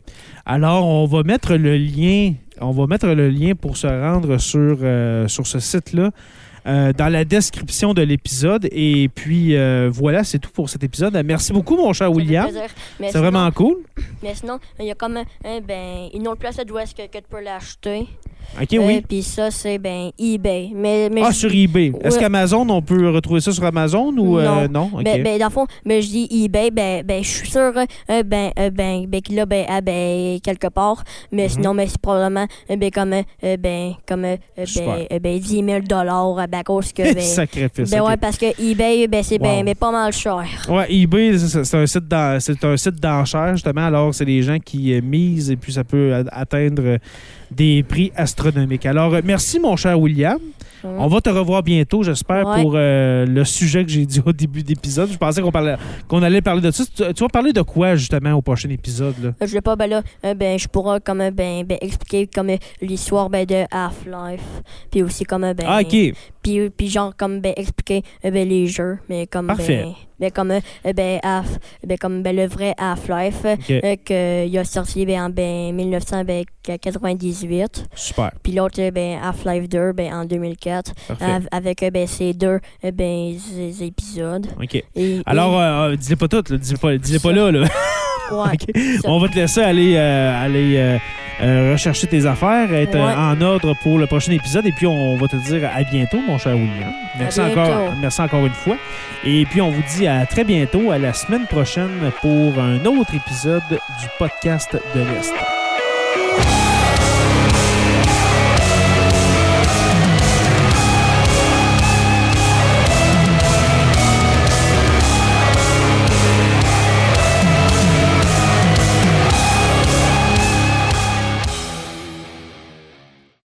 Alors, 0.46 0.86
on 0.86 1.06
va 1.06 1.22
mettre 1.22 1.54
le 1.54 1.76
lien. 1.76 2.34
On 2.60 2.70
va 2.70 2.86
mettre 2.86 3.08
le 3.08 3.28
lien 3.28 3.54
pour 3.54 3.76
se 3.76 3.86
rendre 3.86 4.38
sur, 4.38 4.78
sur 5.28 5.46
ce 5.46 5.58
site-là 5.58 6.10
euh, 6.66 6.92
dans 6.92 7.08
la 7.08 7.24
description 7.24 7.92
de 7.92 8.02
l'épisode. 8.02 8.68
Et 8.72 9.08
puis, 9.14 9.56
euh, 9.56 9.90
voilà, 9.92 10.24
c'est 10.24 10.38
tout 10.38 10.50
pour 10.50 10.70
cet 10.70 10.82
épisode. 10.82 11.20
Merci 11.24 11.52
beaucoup, 11.52 11.76
mon 11.76 11.92
cher 11.92 12.10
William. 12.10 12.48
C'est 12.98 13.18
vraiment 13.18 13.50
cool. 13.50 13.76
Mais 14.22 14.34
sinon, 14.34 14.58
il 14.80 14.86
y 14.86 14.90
a 14.90 14.94
comme 14.94 15.18
euh, 15.18 15.60
ben, 15.60 16.08
une 16.14 16.26
autre 16.28 16.38
place 16.38 16.56
d'où 16.66 16.78
est-ce 16.78 16.94
que, 16.94 17.06
que 17.06 17.18
tu 17.18 17.24
peux 17.28 17.42
l'acheter. 17.42 18.06
OK, 18.60 18.72
Euh, 18.74 18.78
oui. 18.86 19.02
Puis 19.08 19.22
ça, 19.22 19.50
c'est 19.50 19.78
ben 19.78 20.10
eBay. 20.18 20.70
Mais, 20.74 21.08
mais 21.12 21.22
Ah, 21.24 21.30
je- 21.30 21.36
sur 21.36 21.52
eBay. 21.52 21.92
Est-ce 22.02 22.18
qu'Amazon, 22.18 22.68
on 22.68 22.82
peut 22.82 23.10
retrouver 23.10 23.40
ça 23.40 23.52
sur 23.52 23.64
Amazon 23.64 24.12
ou 24.16 24.38
euh, 24.38 24.68
non? 24.68 24.90
Ben, 25.02 25.22
ben, 25.22 25.38
dans 25.38 25.46
le 25.46 25.50
fond, 25.50 25.66
ben, 25.84 26.00
je 26.00 26.08
dis 26.08 26.28
eBay, 26.30 26.70
ben, 26.70 27.02
ben, 27.04 27.22
je 27.22 27.28
suis 27.28 27.50
sûr, 27.50 27.72
euh, 28.10 28.22
ben, 28.22 28.50
euh, 28.58 28.70
ben, 28.70 29.06
ben, 29.06 29.20
qu'il 29.20 29.44
ben, 29.46 29.64
ah, 29.68 29.80
ben, 29.80 30.38
quelque 30.42 30.68
part. 30.68 31.02
Mais 31.32 31.44
Mhm. 31.44 31.48
sinon, 31.50 31.74
ben, 31.74 31.86
c'est 31.88 32.00
probablement, 32.00 32.46
euh, 32.70 32.76
ben, 32.76 32.90
comme, 32.90 33.12
euh, 33.12 33.56
ben, 33.56 33.92
comme, 34.06 34.24
euh, 34.24 34.36
ben, 34.56 35.06
euh, 35.12 35.18
ben, 35.18 35.38
10 35.38 35.64
000 35.64 35.80
dollars, 35.80 36.34
ben, 36.48 36.58
à 36.60 36.62
cause 36.64 36.92
que, 36.92 37.02
ben, 37.14 37.20
Sacrifice. 37.20 37.90
ben, 37.90 38.00
OK. 38.00 38.08
ouais, 38.08 38.16
parce 38.16 38.38
que 38.38 38.46
eBay, 38.62 39.08
ben, 39.08 39.22
c'est, 39.22 39.34
Wow. 39.40 39.42
ben, 39.48 39.64
ben, 39.64 39.74
pas 39.74 39.90
mal 39.90 40.12
cher. 40.12 40.44
Ouais, 40.68 40.86
eBay, 40.88 41.36
c'est 41.38 41.74
un 41.76 41.86
site 41.86 42.04
c'est 42.38 42.64
un 42.64 42.76
site 42.76 43.00
d'enchères 43.00 43.52
justement. 43.56 43.86
Alors 43.86 44.14
c'est 44.14 44.24
des 44.24 44.42
gens 44.42 44.58
qui 44.58 44.92
euh, 44.94 45.00
misent 45.02 45.50
et 45.50 45.56
puis 45.56 45.72
ça 45.72 45.82
peut 45.84 46.12
atteindre 46.30 46.82
euh, 46.84 46.98
des 47.56 47.82
prix 47.82 48.12
astronomiques. 48.16 48.86
Alors 48.86 49.14
euh, 49.14 49.20
merci 49.24 49.58
mon 49.60 49.76
cher 49.76 49.98
William. 49.98 50.38
On 50.84 51.06
va 51.08 51.20
te 51.20 51.30
revoir 51.30 51.62
bientôt, 51.62 52.02
j'espère, 52.02 52.46
Ouais. 52.46 52.62
pour 52.62 52.72
euh, 52.76 53.24
le 53.26 53.44
sujet 53.44 53.84
que 53.84 53.90
j'ai 53.90 54.04
dit 54.06 54.20
au 54.24 54.32
début 54.32 54.62
d'épisode. 54.62 55.10
Je 55.10 55.16
pensais 55.16 55.40
qu'on 55.40 55.50
parlait 55.50 55.76
qu'on 56.08 56.22
allait 56.22 56.42
parler 56.42 56.60
de 56.60 56.70
ça. 56.70 56.84
Tu, 56.84 57.02
tu 57.14 57.22
vas 57.22 57.28
parler 57.28 57.52
de 57.52 57.62
quoi 57.62 57.96
justement 57.96 58.32
au 58.34 58.42
prochain 58.42 58.68
épisode 58.70 59.14
là? 59.22 59.30
Je 59.40 59.46
sais 59.46 59.60
pas, 59.60 59.76
ben 59.76 59.86
là, 59.88 60.02
euh, 60.24 60.34
ben, 60.34 60.58
je 60.58 60.68
pourrais 60.68 61.00
comme, 61.00 61.20
euh, 61.22 61.30
ben, 61.30 61.64
ben, 61.64 61.78
expliquer 61.80 62.26
comme 62.26 62.50
euh, 62.50 62.56
l'histoire, 62.82 63.30
ben, 63.30 63.46
de 63.46 63.64
Half-Life. 63.70 64.62
Puis 64.90 65.02
aussi 65.02 65.24
comme, 65.24 65.44
euh, 65.44 65.54
ben, 65.54 65.64
Ah, 65.68 65.80
ok. 65.82 66.12
puis, 66.42 66.70
puis 66.70 66.88
genre, 66.88 67.14
comme, 67.16 67.40
ben, 67.40 67.52
expliquer, 67.56 68.02
euh, 68.24 68.30
ben, 68.30 68.48
les 68.48 68.66
jeux. 68.66 68.98
Mais 69.08 69.26
comme, 69.26 69.46
Parfait. 69.46 69.84
ben, 69.84 69.92
ben, 70.20 70.30
comme, 70.30 70.50
euh, 70.52 70.60
ben, 70.94 71.18
Half, 71.22 71.58
ben, 71.86 71.98
comme, 71.98 72.22
ben, 72.22 72.36
le 72.36 72.46
vrai 72.46 72.74
Half-Life. 72.78 73.44
Ok. 73.44 73.70
euh, 73.70 73.96
que 74.04 74.46
il 74.46 74.58
a 74.58 74.64
sorti 74.64 75.04
ben, 75.06 75.22
en 75.24 75.30
ben, 75.30 75.72
1998. 75.74 77.86
Super. 77.94 78.30
Puis 78.42 78.52
l'autre, 78.52 78.80
euh, 78.80 78.90
ben, 78.90 79.18
Half-Life 79.22 79.68
2 79.68 79.92
ben, 79.92 80.12
en 80.12 80.24
2004. 80.24 80.73
Av- 81.20 81.48
avec 81.52 81.82
euh, 81.82 81.90
ben, 81.90 82.06
ces 82.06 82.32
deux 82.34 82.58
euh, 82.84 82.90
ben, 82.92 83.34
ces 83.38 83.84
épisodes. 83.84 84.46
OK. 84.60 84.82
Et, 84.96 85.20
Alors, 85.26 85.58
euh, 85.60 85.90
euh, 85.92 85.96
dis-les 85.96 86.16
pas 86.16 86.28
toutes, 86.28 86.50
là. 86.50 86.56
dis-les 86.58 86.78
pas, 86.78 86.96
dis-les 86.96 87.18
pas 87.18 87.32
là. 87.32 87.50
là. 87.50 87.66
et- 87.66 88.34
ouais. 88.34 88.98
On 89.04 89.18
va 89.18 89.28
te 89.28 89.34
laisser 89.36 89.60
aller, 89.60 89.94
euh, 89.96 90.44
aller 90.44 90.98
euh, 91.42 91.72
rechercher 91.72 92.06
tes 92.06 92.26
affaires, 92.26 92.72
être 92.72 92.94
Ouais. 92.94 93.00
en 93.14 93.40
ordre 93.42 93.74
pour 93.82 93.98
le 93.98 94.06
prochain 94.06 94.32
épisode. 94.32 94.64
Et 94.66 94.72
puis, 94.72 94.86
on 94.86 95.16
va 95.16 95.26
te 95.28 95.36
dire 95.36 95.68
à 95.74 95.82
bientôt, 95.82 96.18
mon 96.26 96.38
cher 96.38 96.54
William. 96.54 96.92
Merci, 97.18 97.40
encore, 97.40 97.92
merci 98.00 98.20
encore 98.20 98.46
une 98.46 98.52
fois. 98.52 98.76
Et 99.24 99.44
puis, 99.46 99.60
on 99.60 99.70
vous 99.70 99.82
dit 99.96 100.06
à 100.06 100.24
très 100.26 100.44
bientôt, 100.44 100.90
à 100.90 100.98
la 100.98 101.12
semaine 101.12 101.46
prochaine, 101.46 101.90
pour 102.20 102.58
un 102.58 102.84
autre 102.86 103.14
épisode 103.14 103.62
du 103.70 104.06
podcast 104.18 104.76
de 104.94 105.00
l'Est. 105.00 105.63